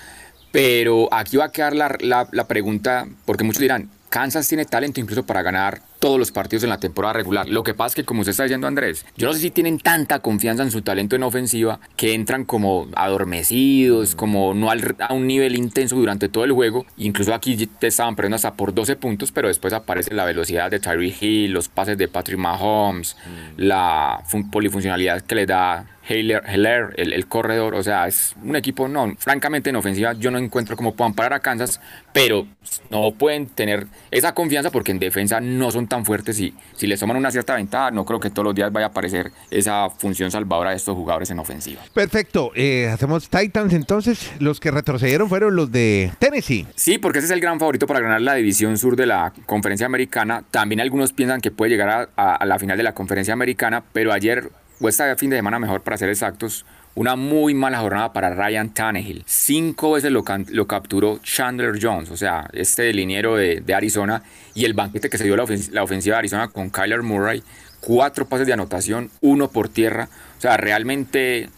Pero 0.52 1.08
aquí 1.10 1.38
va 1.38 1.46
a 1.46 1.52
quedar 1.52 1.74
la, 1.74 1.96
la- 2.00 2.28
la 2.30 2.46
pregunta, 2.46 3.06
porque 3.24 3.44
muchos 3.44 3.62
dirán, 3.62 3.88
Kansas 4.10 4.46
tiene 4.46 4.66
talento 4.66 5.00
incluso 5.00 5.24
para 5.24 5.40
ganar 5.40 5.80
todos 6.02 6.18
los 6.18 6.32
partidos 6.32 6.64
en 6.64 6.70
la 6.70 6.80
temporada 6.80 7.12
regular. 7.12 7.48
Lo 7.48 7.62
que 7.62 7.74
pasa 7.74 7.86
es 7.88 7.94
que, 7.94 8.04
como 8.04 8.22
usted 8.22 8.32
está 8.32 8.42
diciendo, 8.42 8.66
Andrés, 8.66 9.06
yo 9.16 9.28
no 9.28 9.34
sé 9.34 9.38
si 9.38 9.52
tienen 9.52 9.78
tanta 9.78 10.18
confianza 10.18 10.64
en 10.64 10.72
su 10.72 10.82
talento 10.82 11.14
en 11.14 11.22
ofensiva 11.22 11.78
que 11.94 12.12
entran 12.12 12.44
como 12.44 12.88
adormecidos, 12.96 14.16
como 14.16 14.52
no 14.52 14.68
al- 14.70 14.96
a 14.98 15.14
un 15.14 15.28
nivel 15.28 15.54
intenso 15.54 15.94
durante 15.94 16.28
todo 16.28 16.42
el 16.42 16.50
juego. 16.50 16.84
Incluso 16.96 17.32
aquí 17.32 17.68
te 17.68 17.86
estaban 17.86 18.16
perdiendo 18.16 18.34
hasta 18.34 18.54
por 18.54 18.74
12 18.74 18.96
puntos, 18.96 19.30
pero 19.30 19.46
después 19.46 19.72
aparece 19.72 20.12
la 20.12 20.24
velocidad 20.24 20.72
de 20.72 20.80
Tyreek 20.80 21.22
Hill, 21.22 21.52
los 21.52 21.68
pases 21.68 21.96
de 21.96 22.08
Patrick 22.08 22.36
Mahomes, 22.38 23.16
la 23.56 24.22
fun- 24.26 24.50
polifuncionalidad 24.50 25.22
que 25.22 25.34
le 25.36 25.46
da 25.46 25.86
Heller, 26.08 26.42
Heller, 26.46 26.94
el, 26.96 27.12
el 27.12 27.26
corredor, 27.26 27.74
o 27.74 27.82
sea, 27.82 28.06
es 28.08 28.34
un 28.42 28.56
equipo, 28.56 28.88
no, 28.88 29.14
francamente 29.18 29.70
en 29.70 29.76
ofensiva 29.76 30.12
yo 30.14 30.30
no 30.30 30.38
encuentro 30.38 30.76
cómo 30.76 30.94
puedan 30.94 31.14
parar 31.14 31.32
a 31.34 31.40
Kansas, 31.40 31.80
pero 32.12 32.46
no 32.90 33.12
pueden 33.12 33.46
tener 33.46 33.86
esa 34.10 34.34
confianza 34.34 34.70
porque 34.70 34.90
en 34.92 34.98
defensa 34.98 35.40
no 35.40 35.70
son 35.70 35.86
tan 35.86 36.04
fuertes 36.04 36.40
y 36.40 36.54
si 36.76 36.86
les 36.86 36.98
toman 37.00 37.16
una 37.16 37.30
cierta 37.30 37.54
ventaja, 37.54 37.90
no 37.90 38.04
creo 38.04 38.18
que 38.20 38.30
todos 38.30 38.44
los 38.46 38.54
días 38.54 38.72
vaya 38.72 38.86
a 38.86 38.88
aparecer 38.90 39.30
esa 39.50 39.88
función 39.90 40.30
salvadora 40.30 40.70
de 40.70 40.76
estos 40.76 40.94
jugadores 40.96 41.30
en 41.30 41.38
ofensiva. 41.38 41.80
Perfecto. 41.94 42.50
eh, 42.54 42.88
hacemos 42.92 43.28
Titans 43.28 43.72
entonces. 43.72 44.30
Los 44.40 44.58
que 44.60 44.70
retrocedieron 44.70 45.28
fueron 45.28 45.54
los 45.56 45.70
de 45.70 46.10
Tennessee. 46.18 46.66
Sí, 46.74 46.98
porque 46.98 47.18
ese 47.20 47.26
es 47.26 47.30
el 47.32 47.40
gran 47.40 47.58
favorito 47.60 47.86
para 47.86 48.00
ganar 48.00 48.20
la 48.22 48.34
división 48.34 48.76
sur 48.76 48.96
de 48.96 49.06
la 49.06 49.32
conferencia 49.46 49.86
americana. 49.86 50.42
También 50.50 50.80
algunos 50.80 51.12
piensan 51.12 51.40
que 51.40 51.50
puede 51.50 51.70
llegar 51.70 51.88
a, 51.88 52.08
a- 52.16 52.34
a 52.36 52.44
la 52.46 52.58
final 52.58 52.76
de 52.76 52.82
la 52.82 52.92
conferencia 52.94 53.32
americana, 53.34 53.82
pero 53.92 54.12
ayer, 54.12 54.50
o 54.82 54.88
este 54.88 55.16
fin 55.16 55.30
de 55.30 55.36
semana 55.36 55.58
mejor 55.58 55.80
para 55.82 55.96
ser 55.96 56.08
exactos, 56.08 56.66
una 56.94 57.16
muy 57.16 57.54
mala 57.54 57.78
jornada 57.80 58.12
para 58.12 58.34
Ryan 58.34 58.68
Tannehill. 58.74 59.22
Cinco 59.26 59.92
veces 59.92 60.10
lo, 60.12 60.24
lo 60.50 60.66
capturó 60.66 61.18
Chandler 61.22 61.78
Jones, 61.80 62.10
o 62.10 62.16
sea, 62.18 62.50
este 62.52 62.92
liniero 62.92 63.36
de, 63.36 63.60
de 63.62 63.74
Arizona, 63.74 64.22
y 64.54 64.66
el 64.66 64.74
banquete 64.74 65.08
que 65.08 65.16
se 65.16 65.24
dio 65.24 65.36
la, 65.36 65.44
ofens- 65.44 65.70
la 65.70 65.82
ofensiva 65.82 66.16
de 66.16 66.18
Arizona 66.18 66.48
con 66.48 66.68
Kyler 66.68 67.02
Murray. 67.02 67.42
Cuatro 67.80 68.26
pases 68.26 68.46
de 68.46 68.52
anotación, 68.52 69.10
uno 69.22 69.48
por 69.48 69.68
tierra. 69.68 70.08
O 70.36 70.40
sea, 70.40 70.56
realmente 70.56 71.48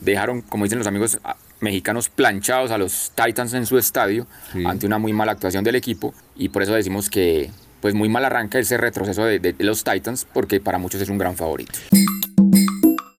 dejaron, 0.00 0.40
como 0.42 0.64
dicen 0.64 0.78
los 0.78 0.88
amigos 0.88 1.18
mexicanos, 1.60 2.08
planchados 2.08 2.70
a 2.70 2.78
los 2.78 3.12
Titans 3.14 3.52
en 3.54 3.66
su 3.66 3.76
estadio 3.78 4.26
Sí. 4.52 4.64
ante 4.64 4.86
una 4.86 4.98
muy 4.98 5.12
mala 5.12 5.32
actuación 5.32 5.64
del 5.64 5.74
equipo 5.74 6.14
y 6.36 6.48
por 6.50 6.62
eso 6.62 6.72
decimos 6.72 7.10
que 7.10 7.50
pues 7.80 7.94
muy 7.94 8.08
mal 8.08 8.24
arranca 8.24 8.58
ese 8.58 8.76
retroceso 8.76 9.24
de, 9.24 9.38
de 9.40 9.54
los 9.58 9.84
Titans 9.84 10.26
porque 10.32 10.60
para 10.60 10.78
muchos 10.78 11.00
es 11.02 11.08
un 11.08 11.18
gran 11.18 11.36
favorito. 11.36 11.78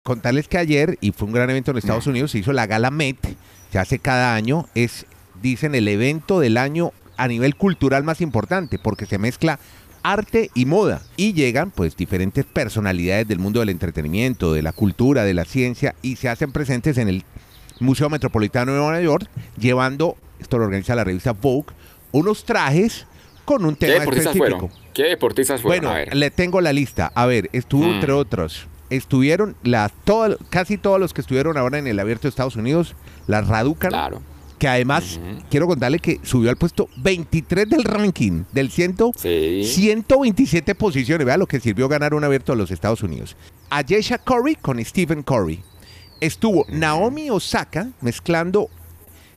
Contarles 0.09 0.47
que 0.47 0.57
ayer, 0.57 0.97
y 1.01 1.11
fue 1.11 1.27
un 1.27 1.33
gran 1.35 1.51
evento 1.51 1.69
en 1.69 1.77
Estados 1.77 2.07
Unidos, 2.07 2.31
se 2.31 2.39
hizo 2.39 2.51
la 2.51 2.65
Gala 2.65 2.89
Met, 2.89 3.19
se 3.71 3.77
hace 3.77 3.99
cada 3.99 4.33
año, 4.33 4.65
es, 4.73 5.05
dicen, 5.39 5.75
el 5.75 5.87
evento 5.87 6.39
del 6.39 6.57
año 6.57 6.93
a 7.15 7.27
nivel 7.27 7.55
cultural 7.55 8.03
más 8.03 8.19
importante, 8.19 8.79
porque 8.79 9.05
se 9.05 9.19
mezcla 9.19 9.59
arte 10.01 10.49
y 10.55 10.65
moda. 10.65 11.03
Y 11.15 11.33
llegan 11.33 11.69
pues 11.69 11.95
diferentes 11.95 12.43
personalidades 12.43 13.27
del 13.27 13.37
mundo 13.37 13.59
del 13.59 13.69
entretenimiento, 13.69 14.51
de 14.51 14.63
la 14.63 14.71
cultura, 14.71 15.25
de 15.25 15.35
la 15.35 15.45
ciencia, 15.45 15.93
y 16.01 16.15
se 16.15 16.27
hacen 16.27 16.51
presentes 16.51 16.97
en 16.97 17.07
el 17.07 17.23
Museo 17.79 18.09
Metropolitano 18.09 18.71
de 18.71 18.79
Nueva 18.79 19.01
York, 19.01 19.29
llevando, 19.59 20.17
esto 20.39 20.57
lo 20.57 20.63
organiza 20.63 20.95
la 20.95 21.03
revista 21.03 21.33
Vogue, 21.33 21.67
unos 22.13 22.45
trajes 22.45 23.05
con 23.45 23.63
un 23.63 23.75
¿Qué 23.75 23.85
tema 23.85 23.99
deportistas 23.99 24.35
específico. 24.35 24.69
fueron? 24.69 24.85
¿Qué 24.91 25.03
deportistas 25.03 25.61
fueron? 25.61 25.81
Bueno, 25.83 25.95
a 25.95 25.99
ver. 25.99 26.15
le 26.15 26.31
tengo 26.31 26.61
la 26.61 26.73
lista. 26.73 27.11
A 27.13 27.27
ver, 27.27 27.47
estuvo 27.53 27.85
Mm. 27.85 27.93
entre 27.93 28.11
otros. 28.11 28.65
Estuvieron 28.89 29.55
las 29.63 29.91
todas, 30.03 30.37
casi 30.49 30.77
todos 30.77 30.99
los 30.99 31.13
que 31.13 31.21
estuvieron 31.21 31.57
ahora 31.57 31.77
en 31.77 31.87
el 31.87 31.99
abierto 31.99 32.23
de 32.23 32.29
Estados 32.29 32.55
Unidos, 32.55 32.95
las 33.27 33.47
Raducan, 33.47 33.91
Claro. 33.91 34.21
que 34.57 34.67
además 34.67 35.19
quiero 35.49 35.67
contarle 35.67 35.99
que 35.99 36.19
subió 36.23 36.49
al 36.49 36.57
puesto 36.57 36.89
23 36.97 37.69
del 37.69 37.83
ranking, 37.83 38.43
del 38.51 38.69
100, 38.71 38.95
Sí. 39.15 39.63
127 39.63 40.75
posiciones. 40.75 41.25
Vea 41.25 41.37
lo 41.37 41.47
que 41.47 41.59
sirvió 41.59 41.87
ganar 41.87 42.13
un 42.13 42.23
abierto 42.23 42.51
de 42.51 42.57
los 42.57 42.71
Estados 42.71 43.03
Unidos. 43.03 43.35
Ayesha 43.69 44.17
Curry 44.17 44.55
con 44.55 44.83
Stephen 44.83 45.23
Curry. 45.23 45.61
Estuvo 46.19 46.65
Naomi 46.67 47.29
Osaka 47.29 47.89
mezclando 48.01 48.69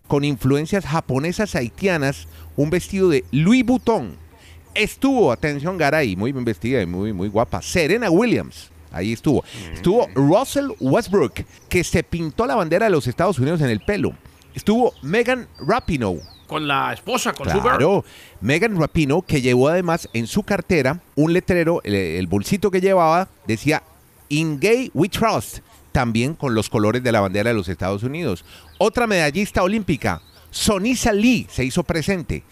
con 0.09 0.25
influencias 0.25 0.85
japonesas 0.85 1.55
haitianas 1.55 2.27
un 2.57 2.71
vestido 2.71 3.09
de 3.09 3.25
Louis 3.31 3.65
Vuitton. 3.65 4.17
Estuvo, 4.75 5.31
atención 5.31 5.77
Garay, 5.79 6.17
muy 6.17 6.33
bien 6.33 6.45
vestida 6.45 6.83
y 6.83 6.87
muy, 6.87 7.13
muy 7.13 7.29
guapa, 7.29 7.63
Serena 7.63 8.11
Williams. 8.11 8.72
Ahí 8.93 9.13
estuvo. 9.13 9.45
Estuvo 9.73 10.09
Russell 10.15 10.69
Westbrook, 10.81 11.45
que 11.69 11.85
se 11.85 12.03
pintó 12.03 12.47
la 12.47 12.55
bandera 12.55 12.87
de 12.87 12.93
los 12.93 13.07
Estados 13.07 13.39
Unidos 13.39 13.61
en 13.61 13.71
el 13.71 13.81
pelo. 13.81 14.13
Estuvo 14.55 14.93
Megan 15.03 15.49
Rapinoe, 15.67 16.21
Con 16.47 16.69
la 16.69 16.93
esposa, 16.93 17.33
con 17.33 17.49
su 17.49 17.55
girl. 17.55 17.63
Claro, 17.63 18.05
Megan 18.43 18.79
Rapino, 18.79 19.23
que 19.23 19.41
llevó 19.41 19.69
además 19.69 20.09
en 20.13 20.27
su 20.27 20.43
cartera 20.43 21.01
un 21.15 21.33
letrero, 21.33 21.81
el, 21.85 21.95
el 21.95 22.27
bolsito 22.27 22.71
que 22.71 22.81
llevaba 22.81 23.29
decía 23.47 23.83
In 24.29 24.61
Gay 24.61 24.91
We 24.93 25.09
Trust, 25.09 25.61
también 25.91 26.35
con 26.35 26.55
los 26.55 26.69
colores 26.69 27.03
de 27.03 27.13
la 27.13 27.21
bandera 27.21 27.51
de 27.51 27.57
los 27.57 27.69
Estados 27.69 28.03
Unidos. 28.03 28.45
Otra 28.79 29.07
medallista 29.07 29.63
olímpica, 29.63 30.21
Sonisa 30.51 31.13
Lee, 31.13 31.47
se 31.51 31.65
hizo 31.65 31.83
presente. 31.83 32.43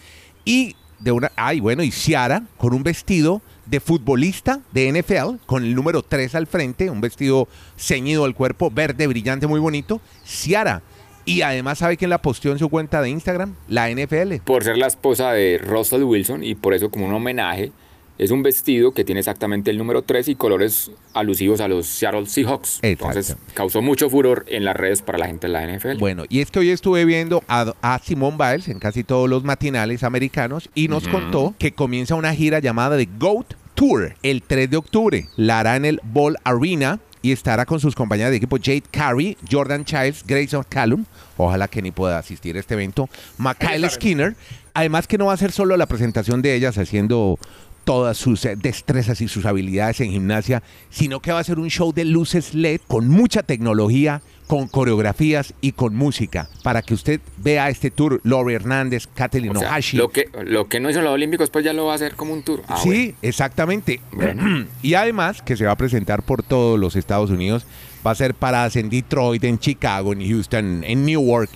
Y 0.44 0.74
de 1.00 1.12
una, 1.12 1.32
ay, 1.36 1.60
bueno, 1.60 1.82
y 1.82 1.90
Ciara 1.90 2.44
con 2.56 2.72
un 2.72 2.82
vestido 2.82 3.42
de 3.66 3.80
futbolista 3.80 4.60
de 4.72 4.92
NFL, 4.92 5.44
con 5.46 5.64
el 5.64 5.74
número 5.74 6.02
3 6.02 6.34
al 6.34 6.46
frente, 6.46 6.90
un 6.90 7.00
vestido 7.00 7.48
ceñido 7.76 8.24
al 8.24 8.34
cuerpo, 8.34 8.70
verde, 8.70 9.06
brillante, 9.06 9.46
muy 9.46 9.60
bonito. 9.60 10.00
Ciara. 10.24 10.82
Y 11.24 11.42
además, 11.42 11.78
¿sabe 11.78 11.96
quién 11.96 12.10
la 12.10 12.22
posteó 12.22 12.52
en 12.52 12.58
su 12.58 12.68
cuenta 12.68 13.02
de 13.02 13.10
Instagram? 13.10 13.54
La 13.68 13.90
NFL. 13.90 14.36
Por 14.44 14.64
ser 14.64 14.76
la 14.78 14.86
esposa 14.86 15.32
de 15.32 15.58
Russell 15.58 16.02
Wilson 16.02 16.42
y 16.42 16.54
por 16.54 16.74
eso 16.74 16.90
como 16.90 17.06
un 17.06 17.14
homenaje 17.14 17.72
es 18.20 18.30
un 18.30 18.42
vestido 18.42 18.92
que 18.92 19.02
tiene 19.02 19.20
exactamente 19.20 19.70
el 19.70 19.78
número 19.78 20.02
3 20.02 20.28
y 20.28 20.34
colores 20.34 20.90
alusivos 21.14 21.62
a 21.62 21.68
los 21.68 21.86
Seattle 21.86 22.26
Seahawks. 22.26 22.80
Entonces 22.82 23.34
causó 23.54 23.80
mucho 23.80 24.10
furor 24.10 24.44
en 24.46 24.66
las 24.66 24.76
redes 24.76 25.00
para 25.00 25.16
la 25.16 25.26
gente 25.26 25.46
de 25.46 25.54
la 25.54 25.66
NFL. 25.66 25.96
Bueno, 25.98 26.24
y 26.28 26.40
es 26.40 26.50
que 26.50 26.58
hoy 26.58 26.68
estuve 26.68 27.06
viendo 27.06 27.42
a, 27.48 27.72
a 27.80 27.98
Simone 27.98 28.36
Biles 28.36 28.68
en 28.68 28.78
casi 28.78 29.04
todos 29.04 29.26
los 29.26 29.42
matinales 29.42 30.04
americanos 30.04 30.68
y 30.74 30.88
nos 30.88 31.08
contó 31.08 31.54
que 31.58 31.72
comienza 31.72 32.14
una 32.14 32.34
gira 32.34 32.58
llamada 32.58 32.98
The 32.98 33.08
GOAT 33.18 33.54
Tour 33.74 34.14
el 34.22 34.42
3 34.42 34.68
de 34.68 34.76
octubre. 34.76 35.26
La 35.36 35.60
hará 35.60 35.76
en 35.76 35.86
el 35.86 36.00
Ball 36.04 36.36
Arena 36.44 37.00
y 37.22 37.32
estará 37.32 37.64
con 37.64 37.80
sus 37.80 37.94
compañeras 37.94 38.32
de 38.32 38.36
equipo 38.36 38.58
Jade 38.58 38.82
Carey, 38.90 39.38
Jordan 39.50 39.86
Childs, 39.86 40.24
Grayson 40.26 40.64
Callum. 40.68 41.06
Ojalá 41.38 41.68
que 41.68 41.80
ni 41.80 41.90
pueda 41.90 42.18
asistir 42.18 42.56
a 42.56 42.60
este 42.60 42.74
evento. 42.74 43.08
Michael 43.38 43.88
Skinner. 43.88 44.36
Además 44.72 45.06
que 45.08 45.18
no 45.18 45.26
va 45.26 45.32
a 45.32 45.36
ser 45.36 45.52
solo 45.52 45.76
la 45.76 45.86
presentación 45.86 46.42
de 46.42 46.54
ellas 46.54 46.78
haciendo 46.78 47.38
todas 47.84 48.16
sus 48.16 48.44
eh, 48.44 48.56
destrezas 48.56 49.20
y 49.20 49.28
sus 49.28 49.46
habilidades 49.46 50.00
en 50.00 50.10
gimnasia, 50.10 50.62
sino 50.90 51.20
que 51.20 51.32
va 51.32 51.38
a 51.38 51.44
ser 51.44 51.58
un 51.58 51.68
show 51.68 51.92
de 51.92 52.04
luces 52.04 52.54
LED 52.54 52.80
con 52.86 53.08
mucha 53.08 53.42
tecnología, 53.42 54.22
con 54.46 54.68
coreografías 54.68 55.54
y 55.60 55.72
con 55.72 55.94
música, 55.94 56.48
para 56.62 56.82
que 56.82 56.94
usted 56.94 57.20
vea 57.38 57.68
este 57.68 57.90
tour. 57.90 58.20
Lori 58.24 58.54
Hernández, 58.54 59.06
Kathleen 59.14 59.56
O 59.56 59.58
sea, 59.60 59.70
Ohashi. 59.70 59.96
lo, 59.96 60.10
que, 60.10 60.28
lo 60.44 60.68
que 60.68 60.80
no 60.80 60.90
hizo 60.90 60.98
en 60.98 61.04
los 61.04 61.14
Olímpicos, 61.14 61.50
pues 61.50 61.64
ya 61.64 61.72
lo 61.72 61.86
va 61.86 61.92
a 61.92 61.94
hacer 61.96 62.14
como 62.14 62.32
un 62.32 62.42
tour. 62.42 62.62
Ah, 62.68 62.78
sí, 62.82 62.88
bueno. 62.88 63.14
exactamente. 63.22 64.00
Bueno. 64.12 64.66
y 64.82 64.94
además 64.94 65.42
que 65.42 65.56
se 65.56 65.66
va 65.66 65.72
a 65.72 65.76
presentar 65.76 66.22
por 66.22 66.42
todos 66.42 66.78
los 66.78 66.96
Estados 66.96 67.30
Unidos. 67.30 67.66
Va 68.04 68.12
a 68.12 68.14
ser 68.14 68.34
paradas 68.34 68.76
en 68.76 68.88
Detroit, 68.88 69.44
en 69.44 69.58
Chicago, 69.58 70.12
en 70.12 70.26
Houston, 70.26 70.84
en 70.84 71.04
Newark, 71.04 71.50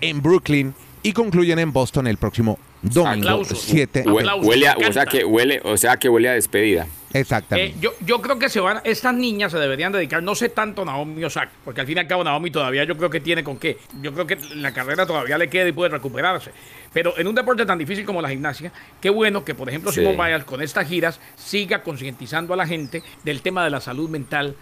en 0.00 0.20
Brooklyn 0.20 0.74
y 1.04 1.12
concluyen 1.12 1.58
en 1.58 1.72
Boston 1.72 2.06
el 2.06 2.16
próximo 2.16 2.58
Domingo 2.92 3.28
Aplausos. 3.28 3.60
7 3.62 4.04
Hue- 4.04 4.18
Aplausos, 4.20 4.46
huele 4.46 4.68
a- 4.68 4.76
me 4.76 4.86
o 4.88 4.92
sea 4.92 5.06
que 5.06 5.24
huele, 5.24 5.60
o 5.64 5.76
sea 5.76 5.96
que 5.96 6.08
huele 6.08 6.28
a 6.28 6.32
despedida. 6.32 6.86
Exactamente. 7.12 7.76
Eh, 7.76 7.80
yo, 7.80 7.92
yo 8.04 8.20
creo 8.20 8.40
que 8.40 8.48
se 8.48 8.58
van, 8.58 8.80
estas 8.82 9.14
niñas 9.14 9.52
se 9.52 9.58
deberían 9.58 9.92
dedicar, 9.92 10.20
no 10.20 10.34
sé 10.34 10.48
tanto 10.48 10.82
a 10.82 10.84
Naomi 10.84 11.22
Osaka, 11.22 11.52
porque 11.64 11.80
al 11.80 11.86
fin 11.86 11.96
y 11.96 12.00
al 12.00 12.08
cabo 12.08 12.24
Naomi 12.24 12.50
todavía 12.50 12.82
yo 12.82 12.96
creo 12.96 13.08
que 13.08 13.20
tiene 13.20 13.44
con 13.44 13.56
qué. 13.56 13.78
Yo 14.02 14.12
creo 14.12 14.26
que 14.26 14.36
la 14.56 14.72
carrera 14.74 15.06
todavía 15.06 15.38
le 15.38 15.48
queda 15.48 15.68
y 15.68 15.72
puede 15.72 15.90
recuperarse. 15.90 16.50
Pero 16.92 17.16
en 17.16 17.28
un 17.28 17.34
deporte 17.36 17.64
tan 17.66 17.78
difícil 17.78 18.04
como 18.04 18.20
la 18.20 18.28
gimnasia, 18.30 18.72
qué 19.00 19.10
bueno 19.10 19.44
que, 19.44 19.54
por 19.54 19.68
ejemplo, 19.68 19.92
Sí. 19.92 20.00
Simón 20.00 20.16
Biles 20.16 20.42
con 20.44 20.60
estas 20.60 20.88
giras 20.88 21.20
siga 21.36 21.82
concientizando 21.84 22.52
a 22.52 22.56
la 22.56 22.66
gente 22.66 23.02
del 23.22 23.42
tema 23.42 23.62
de 23.62 23.70
la 23.70 23.80
salud 23.80 24.10
mental 24.10 24.56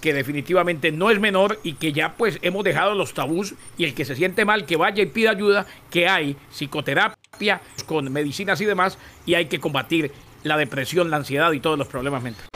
que 0.00 0.12
definitivamente 0.14 0.92
no 0.92 1.10
es 1.10 1.18
menor 1.20 1.58
y 1.62 1.72
que 1.74 1.92
ya 1.92 2.14
pues 2.16 2.38
hemos 2.42 2.64
dejado 2.64 2.94
los 2.94 3.14
tabús 3.14 3.54
y 3.76 3.84
el 3.84 3.94
que 3.94 4.04
se 4.04 4.14
siente 4.14 4.44
mal 4.44 4.64
que 4.64 4.76
vaya 4.76 5.02
y 5.02 5.06
pida 5.06 5.30
ayuda, 5.32 5.66
que 5.90 6.08
hay 6.08 6.36
psicoterapia 6.52 7.60
con 7.86 8.12
medicinas 8.12 8.60
y 8.60 8.64
demás 8.64 8.98
y 9.26 9.34
hay 9.34 9.46
que 9.46 9.58
combatir 9.60 10.12
la 10.44 10.56
depresión, 10.56 11.10
la 11.10 11.16
ansiedad 11.16 11.50
y 11.52 11.60
todos 11.60 11.78
los 11.78 11.88
problemas 11.88 12.22
mentales. 12.22 12.48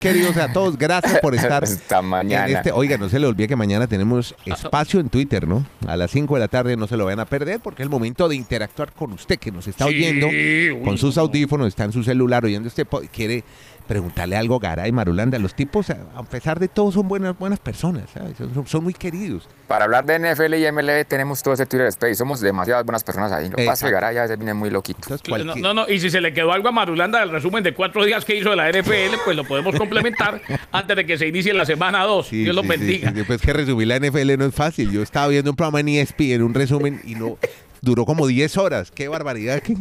Queridos 0.00 0.36
a 0.36 0.52
todos, 0.52 0.78
gracias 0.78 1.18
por 1.20 1.34
estar 1.34 1.64
Hasta 1.64 2.00
mañana. 2.02 2.46
en 2.48 2.56
este. 2.58 2.70
Oiga, 2.70 2.96
no 2.98 3.08
se 3.08 3.18
le 3.18 3.26
olvide 3.26 3.48
que 3.48 3.56
mañana 3.56 3.88
tenemos 3.88 4.32
espacio 4.44 5.00
en 5.00 5.08
Twitter, 5.08 5.48
¿no? 5.48 5.66
A 5.88 5.96
las 5.96 6.12
5 6.12 6.34
de 6.34 6.40
la 6.40 6.46
tarde 6.46 6.76
no 6.76 6.86
se 6.86 6.96
lo 6.96 7.04
van 7.06 7.18
a 7.18 7.24
perder 7.24 7.58
porque 7.58 7.82
es 7.82 7.86
el 7.86 7.90
momento 7.90 8.28
de 8.28 8.36
interactuar 8.36 8.92
con 8.92 9.12
usted 9.12 9.40
que 9.40 9.50
nos 9.50 9.66
está 9.66 9.86
Sí, 9.88 9.96
oyendo 9.96 10.28
uy, 10.28 10.82
con 10.84 10.96
sus 10.98 11.16
no. 11.16 11.22
audífonos, 11.22 11.66
está 11.66 11.82
en 11.82 11.92
su 11.92 12.04
celular 12.04 12.44
oyendo 12.44 12.68
este 12.68 12.86
quiere 13.12 13.42
preguntarle 13.88 14.36
algo 14.36 14.56
a 14.56 14.58
Garay 14.60 14.92
Marulanda. 14.92 15.38
Los 15.38 15.54
tipos, 15.54 15.90
a 15.90 16.22
pesar 16.24 16.60
de 16.60 16.68
todo, 16.68 16.92
son 16.92 17.08
buenas, 17.08 17.36
buenas 17.36 17.58
personas, 17.58 18.04
¿sabes? 18.14 18.36
Son, 18.36 18.66
son 18.66 18.84
muy 18.84 18.94
queridos. 18.94 19.48
Para 19.66 19.86
hablar 19.86 20.04
de 20.06 20.18
NFL 20.18 20.54
y 20.54 20.70
MLB 20.70 21.04
tenemos 21.08 21.42
todo 21.42 21.54
ese 21.54 21.66
Twitter 21.66 21.86
Space. 21.88 22.14
Somos 22.14 22.40
demasiadas 22.40 22.84
buenas 22.84 23.02
personas 23.02 23.32
ahí. 23.32 23.48
Lo 23.48 23.56
que 23.56 23.64
pasa 23.66 23.86
que 23.86 23.90
Exacto. 23.90 23.94
Garay 23.94 24.16
a 24.18 24.22
veces 24.22 24.38
viene 24.38 24.54
muy 24.54 24.70
loquito. 24.70 24.98
Entonces, 25.02 25.26
No, 25.28 25.34
cualquier- 25.36 25.62
no, 25.62 25.74
no, 25.74 25.88
y 25.88 25.98
si 25.98 26.10
se 26.10 26.20
le 26.20 26.32
quedó 26.32 26.52
algo 26.52 26.68
a 26.68 26.72
Marulanda 26.72 27.18
del 27.20 27.30
resumen 27.30 27.64
de 27.64 27.74
cuatro 27.74 28.04
días 28.04 28.24
que 28.24 28.36
hizo 28.36 28.50
de 28.50 28.56
la 28.56 28.68
NFL, 28.70 29.16
pues 29.24 29.36
lo 29.36 29.44
podemos 29.44 29.74
complementar 29.76 30.40
antes 30.72 30.96
de 30.96 31.06
que 31.06 31.18
se 31.18 31.26
inicie 31.26 31.52
la 31.54 31.64
semana 31.64 32.04
2. 32.04 32.26
Sí, 32.28 32.44
Dios 32.44 32.54
los 32.54 32.64
sí, 32.64 32.68
bendiga. 32.68 33.10
sí, 33.10 33.16
sí, 33.18 33.22
pues 33.26 33.40
que 33.40 33.52
resumir 33.52 33.88
la 33.88 33.98
NFL 33.98 34.36
no 34.38 34.44
es 34.44 34.54
fácil. 34.54 34.90
Yo 34.90 35.02
estaba 35.02 35.28
viendo 35.28 35.50
un 35.50 35.56
programa 35.56 35.80
en 35.80 35.88
ESPN, 35.88 36.42
un 36.42 36.54
resumen, 36.54 37.00
y 37.04 37.14
no 37.14 37.38
duró 37.80 38.04
como 38.04 38.26
10 38.26 38.56
horas. 38.56 38.90
Qué 38.90 39.08
barbaridad 39.08 39.60
que, 39.62 39.76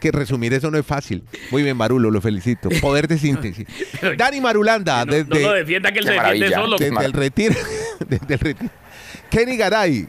que 0.00 0.10
resumir 0.12 0.52
eso 0.54 0.70
no 0.70 0.78
es 0.78 0.86
fácil. 0.86 1.22
Muy 1.50 1.62
bien, 1.62 1.76
Marulo, 1.76 2.10
lo 2.10 2.20
felicito. 2.20 2.68
Poder 2.80 3.08
de 3.08 3.18
síntesis. 3.18 3.66
Dani 4.16 4.40
Marulanda, 4.40 5.04
No, 5.04 5.12
desde, 5.12 5.28
no 5.28 5.48
lo 5.48 5.52
defienda 5.52 5.92
que 5.92 5.98
él 6.00 6.04
se 6.06 6.12
defiende 6.12 6.50
solo. 6.54 6.76
desde 6.78 7.04
el 7.04 7.12
retiro. 7.12 7.54
desde 8.08 8.34
el 8.34 8.40
retiro. 8.40 8.70
Kenny 9.30 9.56
Garay. 9.56 10.08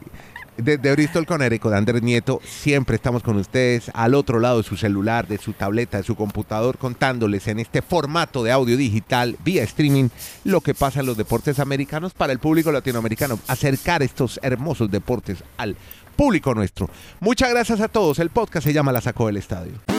Desde 0.57 0.91
Bristol 0.91 1.25
con 1.25 1.41
Ereco 1.41 1.71
de 1.71 1.77
Andrés 1.77 2.03
Nieto, 2.03 2.39
siempre 2.43 2.95
estamos 2.95 3.23
con 3.23 3.37
ustedes 3.37 3.89
al 3.95 4.13
otro 4.13 4.39
lado 4.39 4.57
de 4.57 4.63
su 4.63 4.75
celular, 4.77 5.25
de 5.25 5.39
su 5.39 5.53
tableta, 5.53 5.97
de 5.97 6.03
su 6.03 6.15
computador, 6.15 6.77
contándoles 6.77 7.47
en 7.47 7.57
este 7.59 7.81
formato 7.81 8.43
de 8.43 8.51
audio 8.51 8.77
digital, 8.77 9.37
vía 9.43 9.63
streaming, 9.63 10.09
lo 10.43 10.61
que 10.61 10.75
pasa 10.75 10.99
en 10.99 11.07
los 11.07 11.17
deportes 11.17 11.57
americanos 11.59 12.13
para 12.13 12.33
el 12.33 12.39
público 12.39 12.71
latinoamericano. 12.71 13.39
Acercar 13.47 14.03
estos 14.03 14.39
hermosos 14.43 14.91
deportes 14.91 15.43
al 15.57 15.77
público 16.21 16.53
nuestro. 16.53 16.87
Muchas 17.19 17.49
gracias 17.49 17.81
a 17.81 17.87
todos. 17.87 18.19
El 18.19 18.29
podcast 18.29 18.67
se 18.67 18.73
llama 18.73 18.91
La 18.91 19.01
Sacó 19.01 19.25
del 19.25 19.37
Estadio. 19.37 19.90